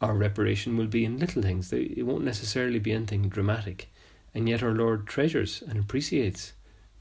our 0.00 0.14
reparation 0.14 0.76
will 0.76 0.86
be 0.86 1.04
in 1.04 1.18
little 1.18 1.42
things. 1.42 1.70
They, 1.70 1.82
it 1.82 2.04
won't 2.04 2.24
necessarily 2.24 2.78
be 2.78 2.92
anything 2.92 3.28
dramatic. 3.28 3.90
And 4.34 4.48
yet, 4.48 4.62
our 4.62 4.72
Lord 4.72 5.06
treasures 5.06 5.62
and 5.62 5.78
appreciates 5.78 6.52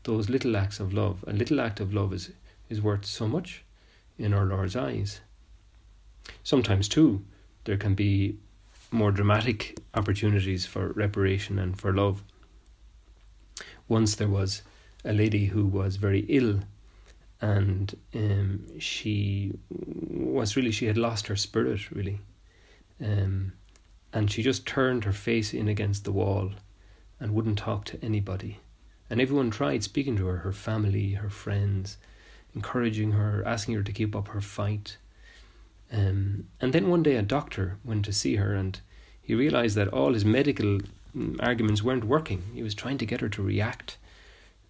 those 0.03 0.29
little 0.29 0.57
acts 0.57 0.79
of 0.79 0.93
love. 0.93 1.23
A 1.27 1.33
little 1.33 1.61
act 1.61 1.79
of 1.79 1.93
love 1.93 2.13
is, 2.13 2.31
is 2.69 2.81
worth 2.81 3.05
so 3.05 3.27
much 3.27 3.63
in 4.17 4.33
our 4.33 4.45
Lord's 4.45 4.75
eyes. 4.75 5.21
Sometimes, 6.43 6.87
too, 6.87 7.23
there 7.65 7.77
can 7.77 7.95
be 7.95 8.37
more 8.91 9.11
dramatic 9.11 9.79
opportunities 9.93 10.65
for 10.65 10.89
reparation 10.89 11.57
and 11.59 11.79
for 11.79 11.93
love. 11.93 12.23
Once 13.87 14.15
there 14.15 14.27
was 14.27 14.61
a 15.05 15.13
lady 15.13 15.45
who 15.45 15.65
was 15.65 15.95
very 15.95 16.25
ill, 16.29 16.59
and 17.41 17.95
um, 18.13 18.79
she 18.79 19.51
was 19.69 20.55
really, 20.55 20.71
she 20.71 20.85
had 20.85 20.97
lost 20.97 21.27
her 21.27 21.35
spirit, 21.35 21.91
really. 21.91 22.19
Um, 23.03 23.53
and 24.13 24.29
she 24.29 24.43
just 24.43 24.67
turned 24.67 25.05
her 25.05 25.13
face 25.13 25.53
in 25.53 25.67
against 25.67 26.03
the 26.03 26.11
wall 26.11 26.51
and 27.19 27.33
wouldn't 27.33 27.57
talk 27.57 27.85
to 27.85 28.03
anybody. 28.03 28.59
And 29.11 29.19
everyone 29.19 29.51
tried 29.51 29.83
speaking 29.83 30.15
to 30.15 30.27
her, 30.27 30.37
her 30.37 30.53
family, 30.53 31.15
her 31.15 31.29
friends, 31.29 31.97
encouraging 32.55 33.11
her, 33.11 33.43
asking 33.45 33.75
her 33.75 33.83
to 33.83 33.91
keep 33.91 34.15
up 34.15 34.29
her 34.29 34.39
fight. 34.39 34.95
Um, 35.91 36.47
and 36.61 36.71
then 36.71 36.89
one 36.89 37.03
day 37.03 37.17
a 37.17 37.21
doctor 37.21 37.77
went 37.83 38.05
to 38.05 38.13
see 38.13 38.37
her 38.37 38.55
and 38.55 38.79
he 39.21 39.35
realized 39.35 39.75
that 39.75 39.89
all 39.89 40.13
his 40.13 40.23
medical 40.23 40.79
mm, 41.13 41.35
arguments 41.41 41.83
weren't 41.83 42.05
working. 42.05 42.43
He 42.53 42.63
was 42.63 42.73
trying 42.73 42.97
to 42.99 43.05
get 43.05 43.19
her 43.19 43.27
to 43.27 43.43
react, 43.43 43.97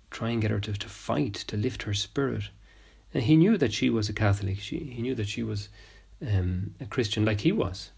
try 0.09 0.31
and 0.31 0.41
get 0.41 0.49
her 0.49 0.59
to, 0.59 0.73
to 0.73 0.89
fight, 0.89 1.35
to 1.35 1.55
lift 1.55 1.83
her 1.83 1.93
spirit. 1.93 2.45
And 3.13 3.21
he 3.25 3.35
knew 3.35 3.59
that 3.59 3.73
she 3.73 3.91
was 3.91 4.09
a 4.09 4.13
Catholic. 4.13 4.57
She, 4.57 4.79
he 4.79 5.03
knew 5.03 5.13
that 5.13 5.29
she 5.29 5.43
was 5.43 5.69
um, 6.19 6.73
a 6.81 6.85
Christian 6.85 7.25
like 7.25 7.41
he 7.41 7.51
was. 7.51 7.91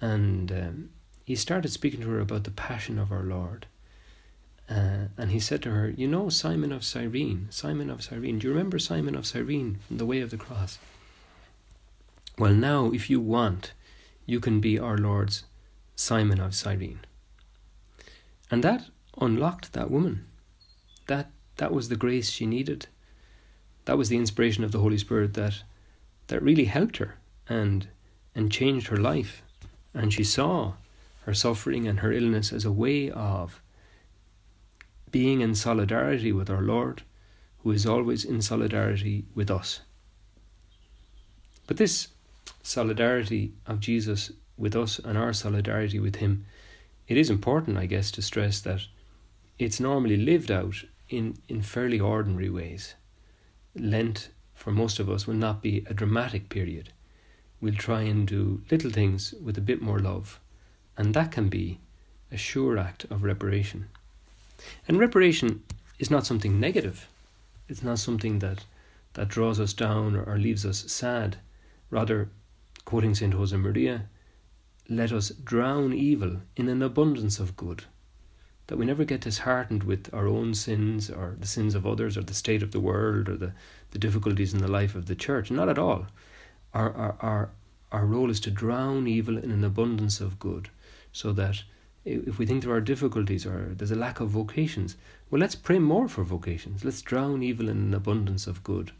And 0.00 0.50
um, 0.50 0.90
he 1.24 1.36
started 1.36 1.70
speaking 1.70 2.00
to 2.00 2.08
her 2.08 2.18
about 2.18 2.42
the 2.42 2.50
passion 2.50 2.98
of 2.98 3.12
our 3.12 3.22
Lord. 3.22 3.66
Uh, 4.70 5.08
and 5.16 5.30
he 5.30 5.40
said 5.40 5.62
to 5.62 5.70
her, 5.70 5.88
You 5.88 6.06
know 6.06 6.28
Simon 6.28 6.72
of 6.72 6.84
Cyrene, 6.84 7.46
Simon 7.50 7.88
of 7.88 8.02
Cyrene. 8.02 8.38
Do 8.38 8.48
you 8.48 8.52
remember 8.52 8.78
Simon 8.78 9.14
of 9.14 9.26
Cyrene 9.26 9.78
from 9.86 9.96
the 9.96 10.06
way 10.06 10.20
of 10.20 10.30
the 10.30 10.36
cross? 10.36 10.78
Well, 12.38 12.52
now, 12.52 12.92
if 12.92 13.08
you 13.08 13.20
want, 13.20 13.72
you 14.26 14.40
can 14.40 14.60
be 14.60 14.78
our 14.78 14.98
Lord's 14.98 15.44
Simon 15.96 16.38
of 16.38 16.54
Cyrene. 16.54 17.00
And 18.50 18.62
that 18.62 18.84
unlocked 19.20 19.72
that 19.72 19.90
woman. 19.90 20.26
That 21.06 21.30
that 21.56 21.72
was 21.72 21.88
the 21.88 21.96
grace 21.96 22.30
she 22.30 22.46
needed. 22.46 22.86
That 23.86 23.98
was 23.98 24.08
the 24.08 24.18
inspiration 24.18 24.64
of 24.64 24.72
the 24.72 24.78
Holy 24.78 24.98
Spirit 24.98 25.34
that 25.34 25.62
that 26.28 26.42
really 26.42 26.66
helped 26.66 26.98
her 26.98 27.16
and 27.48 27.88
and 28.34 28.52
changed 28.52 28.88
her 28.88 28.96
life. 28.96 29.42
And 29.94 30.12
she 30.12 30.24
saw 30.24 30.74
her 31.22 31.34
suffering 31.34 31.88
and 31.88 32.00
her 32.00 32.12
illness 32.12 32.52
as 32.52 32.64
a 32.64 32.72
way 32.72 33.10
of 33.10 33.60
being 35.10 35.40
in 35.40 35.54
solidarity 35.54 36.32
with 36.32 36.50
our 36.50 36.62
Lord, 36.62 37.02
who 37.58 37.70
is 37.70 37.86
always 37.86 38.24
in 38.24 38.42
solidarity 38.42 39.24
with 39.34 39.50
us. 39.50 39.80
But 41.66 41.76
this 41.76 42.08
solidarity 42.62 43.52
of 43.66 43.80
Jesus 43.80 44.32
with 44.56 44.74
us 44.74 44.98
and 44.98 45.16
our 45.16 45.32
solidarity 45.32 45.98
with 45.98 46.16
Him, 46.16 46.46
it 47.06 47.16
is 47.16 47.30
important, 47.30 47.78
I 47.78 47.86
guess, 47.86 48.10
to 48.12 48.22
stress 48.22 48.60
that 48.60 48.86
it's 49.58 49.80
normally 49.80 50.16
lived 50.16 50.50
out 50.50 50.84
in, 51.08 51.38
in 51.48 51.62
fairly 51.62 51.98
ordinary 52.00 52.50
ways. 52.50 52.94
Lent, 53.74 54.30
for 54.54 54.70
most 54.70 54.98
of 54.98 55.08
us, 55.08 55.26
will 55.26 55.34
not 55.34 55.62
be 55.62 55.84
a 55.86 55.94
dramatic 55.94 56.48
period. 56.48 56.92
We'll 57.60 57.74
try 57.74 58.02
and 58.02 58.26
do 58.26 58.62
little 58.70 58.90
things 58.90 59.34
with 59.42 59.58
a 59.58 59.62
bit 59.62 59.82
more 59.82 59.98
love, 59.98 60.40
and 60.96 61.14
that 61.14 61.32
can 61.32 61.48
be 61.48 61.80
a 62.30 62.36
sure 62.36 62.78
act 62.78 63.04
of 63.10 63.22
reparation. 63.22 63.88
And 64.86 64.98
reparation 64.98 65.62
is 65.98 66.10
not 66.10 66.26
something 66.26 66.58
negative. 66.58 67.08
It's 67.68 67.82
not 67.82 67.98
something 67.98 68.38
that, 68.38 68.64
that 69.14 69.28
draws 69.28 69.60
us 69.60 69.72
down 69.72 70.16
or, 70.16 70.22
or 70.22 70.38
leaves 70.38 70.64
us 70.64 70.90
sad. 70.90 71.36
Rather, 71.90 72.28
quoting 72.84 73.14
St. 73.14 73.34
Josemaria, 73.34 74.02
let 74.88 75.12
us 75.12 75.28
drown 75.28 75.92
evil 75.92 76.38
in 76.56 76.68
an 76.68 76.82
abundance 76.82 77.38
of 77.38 77.56
good. 77.56 77.84
That 78.68 78.78
we 78.78 78.86
never 78.86 79.04
get 79.04 79.22
disheartened 79.22 79.82
with 79.82 80.12
our 80.12 80.26
own 80.26 80.54
sins 80.54 81.10
or 81.10 81.36
the 81.38 81.46
sins 81.46 81.74
of 81.74 81.86
others 81.86 82.16
or 82.16 82.22
the 82.22 82.34
state 82.34 82.62
of 82.62 82.72
the 82.72 82.80
world 82.80 83.28
or 83.28 83.36
the, 83.36 83.52
the 83.90 83.98
difficulties 83.98 84.52
in 84.52 84.60
the 84.60 84.68
life 84.68 84.94
of 84.94 85.06
the 85.06 85.14
church. 85.14 85.50
Not 85.50 85.68
at 85.68 85.78
all. 85.78 86.06
Our, 86.74 86.92
our, 86.94 87.16
our, 87.20 87.50
our 87.92 88.06
role 88.06 88.30
is 88.30 88.40
to 88.40 88.50
drown 88.50 89.06
evil 89.06 89.38
in 89.38 89.50
an 89.50 89.64
abundance 89.64 90.20
of 90.20 90.38
good 90.38 90.68
so 91.12 91.32
that 91.32 91.62
if 92.04 92.38
we 92.38 92.46
think 92.46 92.62
there 92.62 92.72
are 92.72 92.80
difficulties 92.80 93.44
or 93.44 93.74
there's 93.74 93.90
a 93.90 93.96
lack 93.96 94.20
of 94.20 94.30
vocations, 94.30 94.96
well, 95.30 95.40
let's 95.40 95.54
pray 95.54 95.78
more 95.78 96.08
for 96.08 96.24
vocations. 96.24 96.84
Let's 96.84 97.02
drown 97.02 97.42
evil 97.42 97.68
in 97.68 97.78
an 97.78 97.94
abundance 97.94 98.46
of 98.46 98.64
good. 98.64 98.92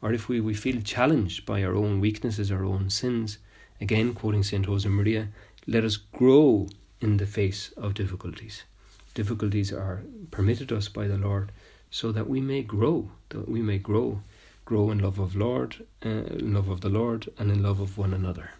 Or 0.00 0.12
if 0.12 0.28
we, 0.28 0.40
we 0.40 0.54
feel 0.54 0.80
challenged 0.80 1.44
by 1.44 1.62
our 1.62 1.74
own 1.74 2.00
weaknesses, 2.00 2.50
our 2.52 2.64
own 2.64 2.90
sins, 2.90 3.38
again, 3.80 4.14
quoting 4.14 4.42
St. 4.42 4.66
Josemaria, 4.66 5.28
let 5.66 5.84
us 5.84 5.96
grow 5.96 6.68
in 7.00 7.16
the 7.16 7.26
face 7.26 7.72
of 7.76 7.94
difficulties. 7.94 8.64
Difficulties 9.14 9.72
are 9.72 10.02
permitted 10.30 10.72
us 10.72 10.88
by 10.88 11.08
the 11.08 11.18
Lord 11.18 11.50
so 11.90 12.12
that 12.12 12.28
we 12.28 12.40
may 12.40 12.62
grow, 12.62 13.10
that 13.30 13.48
we 13.48 13.60
may 13.60 13.78
grow, 13.78 14.20
grow 14.64 14.90
in 14.90 14.98
love 14.98 15.18
of 15.18 15.34
Lord, 15.34 15.84
uh, 16.04 16.22
love 16.30 16.68
of 16.68 16.80
the 16.80 16.88
Lord, 16.88 17.28
and 17.38 17.50
in 17.50 17.62
love 17.62 17.80
of 17.80 17.98
one 17.98 18.14
another. 18.14 18.50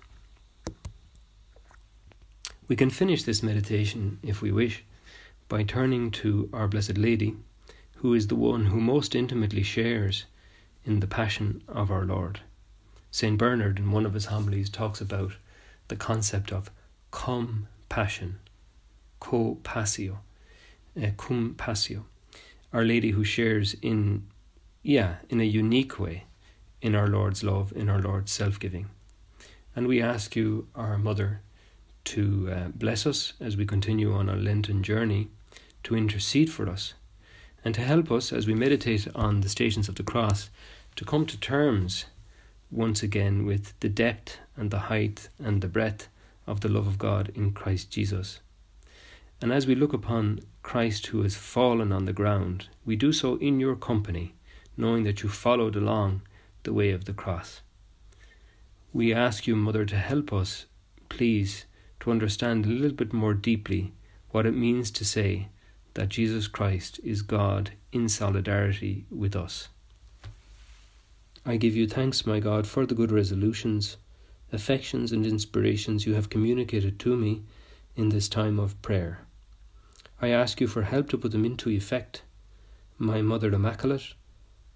We 2.68 2.76
can 2.76 2.90
finish 2.90 3.22
this 3.22 3.42
meditation, 3.42 4.18
if 4.22 4.42
we 4.42 4.52
wish, 4.52 4.84
by 5.48 5.62
turning 5.62 6.10
to 6.10 6.50
Our 6.52 6.68
Blessed 6.68 6.98
Lady, 6.98 7.34
who 7.96 8.12
is 8.12 8.26
the 8.26 8.36
one 8.36 8.66
who 8.66 8.78
most 8.78 9.14
intimately 9.14 9.62
shares 9.62 10.26
in 10.84 11.00
the 11.00 11.06
passion 11.06 11.62
of 11.66 11.90
our 11.90 12.04
Lord. 12.04 12.40
St. 13.10 13.38
Bernard, 13.38 13.78
in 13.78 13.90
one 13.90 14.04
of 14.04 14.12
his 14.12 14.26
homilies, 14.26 14.68
talks 14.68 15.00
about 15.00 15.32
the 15.88 15.96
concept 15.96 16.52
of 16.52 16.70
cum 17.10 17.68
passion, 17.88 18.38
co 19.18 19.54
passio, 19.64 20.18
uh, 21.02 21.06
cum 21.16 21.54
passio. 21.56 22.04
Our 22.74 22.84
Lady 22.84 23.12
who 23.12 23.24
shares 23.24 23.76
in, 23.80 24.26
yeah, 24.82 25.16
in 25.30 25.40
a 25.40 25.44
unique 25.44 25.98
way 25.98 26.24
in 26.82 26.94
our 26.94 27.08
Lord's 27.08 27.42
love, 27.42 27.72
in 27.74 27.88
our 27.88 27.98
Lord's 27.98 28.30
self 28.30 28.60
giving. 28.60 28.90
And 29.74 29.86
we 29.86 30.02
ask 30.02 30.36
you, 30.36 30.68
our 30.74 30.98
Mother, 30.98 31.40
to 32.08 32.48
uh, 32.50 32.68
bless 32.68 33.06
us 33.06 33.34
as 33.38 33.56
we 33.56 33.66
continue 33.66 34.14
on 34.14 34.30
our 34.30 34.36
Lenten 34.36 34.82
journey, 34.82 35.28
to 35.82 35.94
intercede 35.94 36.50
for 36.50 36.66
us, 36.66 36.94
and 37.64 37.74
to 37.74 37.82
help 37.82 38.10
us 38.10 38.32
as 38.32 38.46
we 38.46 38.54
meditate 38.54 39.06
on 39.14 39.42
the 39.42 39.48
stations 39.48 39.88
of 39.88 39.96
the 39.96 40.02
cross 40.02 40.48
to 40.96 41.04
come 41.04 41.26
to 41.26 41.38
terms 41.38 42.06
once 42.70 43.02
again 43.02 43.44
with 43.44 43.78
the 43.80 43.90
depth 43.90 44.38
and 44.56 44.70
the 44.70 44.88
height 44.90 45.28
and 45.38 45.60
the 45.60 45.68
breadth 45.68 46.08
of 46.46 46.62
the 46.62 46.68
love 46.68 46.86
of 46.86 46.98
God 46.98 47.30
in 47.34 47.52
Christ 47.52 47.90
Jesus. 47.90 48.40
And 49.42 49.52
as 49.52 49.66
we 49.66 49.74
look 49.74 49.92
upon 49.92 50.40
Christ 50.62 51.08
who 51.08 51.22
has 51.22 51.36
fallen 51.36 51.92
on 51.92 52.06
the 52.06 52.12
ground, 52.14 52.68
we 52.86 52.96
do 52.96 53.12
so 53.12 53.36
in 53.36 53.60
your 53.60 53.76
company, 53.76 54.34
knowing 54.78 55.04
that 55.04 55.22
you 55.22 55.28
followed 55.28 55.76
along 55.76 56.22
the 56.62 56.72
way 56.72 56.90
of 56.90 57.04
the 57.04 57.12
cross. 57.12 57.60
We 58.94 59.12
ask 59.12 59.46
you, 59.46 59.54
Mother, 59.54 59.84
to 59.84 59.96
help 59.96 60.32
us, 60.32 60.64
please, 61.10 61.66
to 62.00 62.10
understand 62.10 62.64
a 62.64 62.68
little 62.68 62.96
bit 62.96 63.12
more 63.12 63.34
deeply 63.34 63.92
what 64.30 64.46
it 64.46 64.54
means 64.54 64.90
to 64.90 65.04
say 65.04 65.48
that 65.94 66.08
Jesus 66.08 66.46
Christ 66.46 67.00
is 67.02 67.22
God 67.22 67.72
in 67.92 68.08
solidarity 68.08 69.06
with 69.10 69.34
us. 69.34 69.68
I 71.44 71.56
give 71.56 71.74
you 71.74 71.88
thanks, 71.88 72.26
my 72.26 72.40
God, 72.40 72.66
for 72.66 72.84
the 72.84 72.94
good 72.94 73.10
resolutions, 73.10 73.96
affections, 74.52 75.12
and 75.12 75.26
inspirations 75.26 76.06
you 76.06 76.14
have 76.14 76.30
communicated 76.30 76.98
to 77.00 77.16
me 77.16 77.42
in 77.96 78.10
this 78.10 78.28
time 78.28 78.58
of 78.58 78.80
prayer. 78.82 79.20
I 80.20 80.28
ask 80.28 80.60
you 80.60 80.66
for 80.66 80.82
help 80.82 81.08
to 81.10 81.18
put 81.18 81.32
them 81.32 81.44
into 81.44 81.70
effect. 81.70 82.22
My 82.98 83.22
Mother 83.22 83.52
Immaculate, 83.52 84.14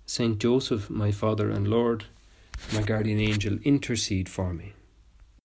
Saint 0.07 0.39
Joseph, 0.39 0.89
my 0.89 1.11
Father 1.11 1.51
and 1.51 1.69
Lord, 1.69 2.05
my 2.73 2.83
guardian 2.83 3.21
angel, 3.21 3.59
intercede 3.65 4.29
for 4.29 4.55
me. 4.55 4.73